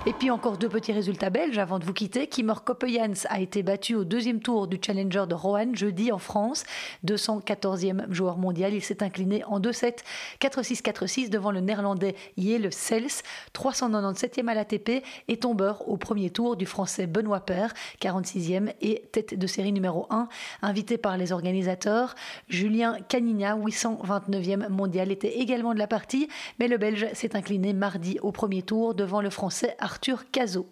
Et 0.08 0.12
puis 0.12 0.30
encore 0.30 0.56
deux 0.56 0.68
petits 0.68 0.92
résultats 0.92 1.30
belges 1.30 1.58
avant 1.58 1.80
de 1.80 1.84
vous 1.84 1.92
quitter. 1.92 2.28
Kimor 2.28 2.62
Koppejans 2.62 3.26
a 3.28 3.40
été 3.40 3.64
battu 3.64 3.96
au 3.96 4.04
deuxième 4.04 4.38
tour 4.38 4.68
du 4.68 4.78
Challenger 4.80 5.24
de 5.28 5.34
Roanne 5.34 5.74
jeudi 5.74 6.12
en 6.12 6.18
France. 6.18 6.62
214e 7.04 8.12
joueur 8.12 8.38
mondial, 8.38 8.72
il 8.72 8.82
s'est 8.82 9.02
incliné 9.02 9.42
en 9.46 9.58
2-7, 9.58 9.96
4-6, 10.40 10.82
4-6 10.82 11.28
devant 11.28 11.50
le 11.50 11.58
néerlandais 11.58 12.14
Yale 12.36 12.72
Sels, 12.72 13.24
397e 13.52 14.46
à 14.46 14.54
l'ATP 14.54 15.02
et 15.26 15.38
tombeur 15.38 15.88
au 15.88 15.96
premier 15.96 16.30
tour 16.30 16.54
du 16.54 16.66
français 16.66 17.08
Benoît 17.08 17.40
Paire, 17.40 17.74
46e 18.00 18.74
et 18.80 19.02
tête 19.10 19.36
de 19.36 19.46
série 19.48 19.72
numéro 19.72 20.06
1. 20.10 20.28
Invité 20.62 20.98
par 20.98 21.16
les 21.16 21.32
organisateurs, 21.32 22.14
Julien 22.48 22.96
Canigna, 23.08 23.56
829e 23.56 24.68
mondial, 24.68 25.10
était 25.10 25.40
également 25.40 25.74
de 25.74 25.80
la 25.80 25.88
partie, 25.88 26.28
mais 26.60 26.68
le 26.68 26.78
Belge 26.78 27.08
s'est 27.12 27.34
incliné 27.34 27.72
mardi 27.72 28.20
au 28.22 28.30
premier 28.30 28.62
tour 28.62 28.94
devant 28.94 29.20
le 29.20 29.30
français 29.30 29.74
Arthur 29.80 29.95
Arthur 29.96 30.30
Cazot. 30.30 30.68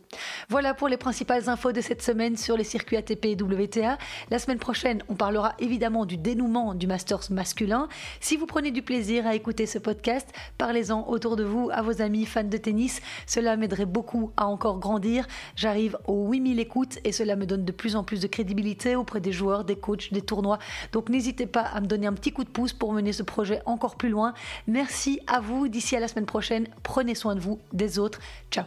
Voilà 0.50 0.74
pour 0.74 0.87
les 0.87 0.98
principales 0.98 1.48
infos 1.48 1.72
de 1.72 1.80
cette 1.80 2.02
semaine 2.02 2.37
sur 2.37 2.58
les 2.58 2.62
circuits 2.62 2.98
ATP 2.98 3.24
et 3.24 3.37
WTA. 3.40 3.96
La 4.30 4.38
semaine 4.38 4.58
prochaine, 4.58 5.02
on 5.08 5.14
parlera 5.14 5.54
évidemment 5.58 6.04
du 6.04 6.18
dénouement 6.18 6.74
du 6.74 6.87
Masters 6.87 7.30
masculin. 7.30 7.88
Si 8.20 8.37
vous 8.37 8.44
prenez 8.44 8.70
du 8.70 8.82
plaisir 8.82 9.26
à 9.26 9.34
écouter 9.34 9.64
ce 9.64 9.78
podcast, 9.78 10.28
parlez-en 10.58 11.08
autour 11.08 11.37
de 11.37 11.42
vous, 11.42 11.70
à 11.72 11.80
vos 11.80 12.02
amis 12.02 12.26
fans 12.26 12.44
de 12.44 12.56
tennis. 12.58 13.00
Cela 13.26 13.56
m'aiderait 13.56 13.87
beaucoup 13.87 14.30
à 14.37 14.46
encore 14.46 14.78
grandir. 14.78 15.26
J'arrive 15.56 15.96
aux 16.06 16.28
8000 16.30 16.60
écoutes 16.60 16.98
et 17.04 17.12
cela 17.12 17.34
me 17.34 17.46
donne 17.46 17.64
de 17.64 17.72
plus 17.72 17.96
en 17.96 18.04
plus 18.04 18.20
de 18.20 18.26
crédibilité 18.26 18.94
auprès 18.96 19.22
des 19.22 19.32
joueurs, 19.32 19.64
des 19.64 19.76
coachs, 19.76 20.12
des 20.12 20.20
tournois. 20.20 20.58
Donc 20.92 21.08
n'hésitez 21.08 21.46
pas 21.46 21.62
à 21.62 21.80
me 21.80 21.87
donner 21.87 22.06
un 22.06 22.12
petit 22.12 22.32
coup 22.32 22.44
de 22.44 22.50
pouce 22.50 22.74
pour 22.74 22.92
mener 22.92 23.14
ce 23.14 23.22
projet 23.22 23.62
encore 23.64 23.96
plus 23.96 24.10
loin. 24.10 24.34
Merci 24.66 25.20
à 25.26 25.40
vous. 25.40 25.68
D'ici 25.68 25.96
à 25.96 26.00
la 26.00 26.08
semaine 26.08 26.26
prochaine, 26.26 26.68
prenez 26.82 27.14
soin 27.14 27.34
de 27.34 27.40
vous, 27.40 27.58
des 27.72 27.98
autres. 27.98 28.20
Ciao 28.50 28.66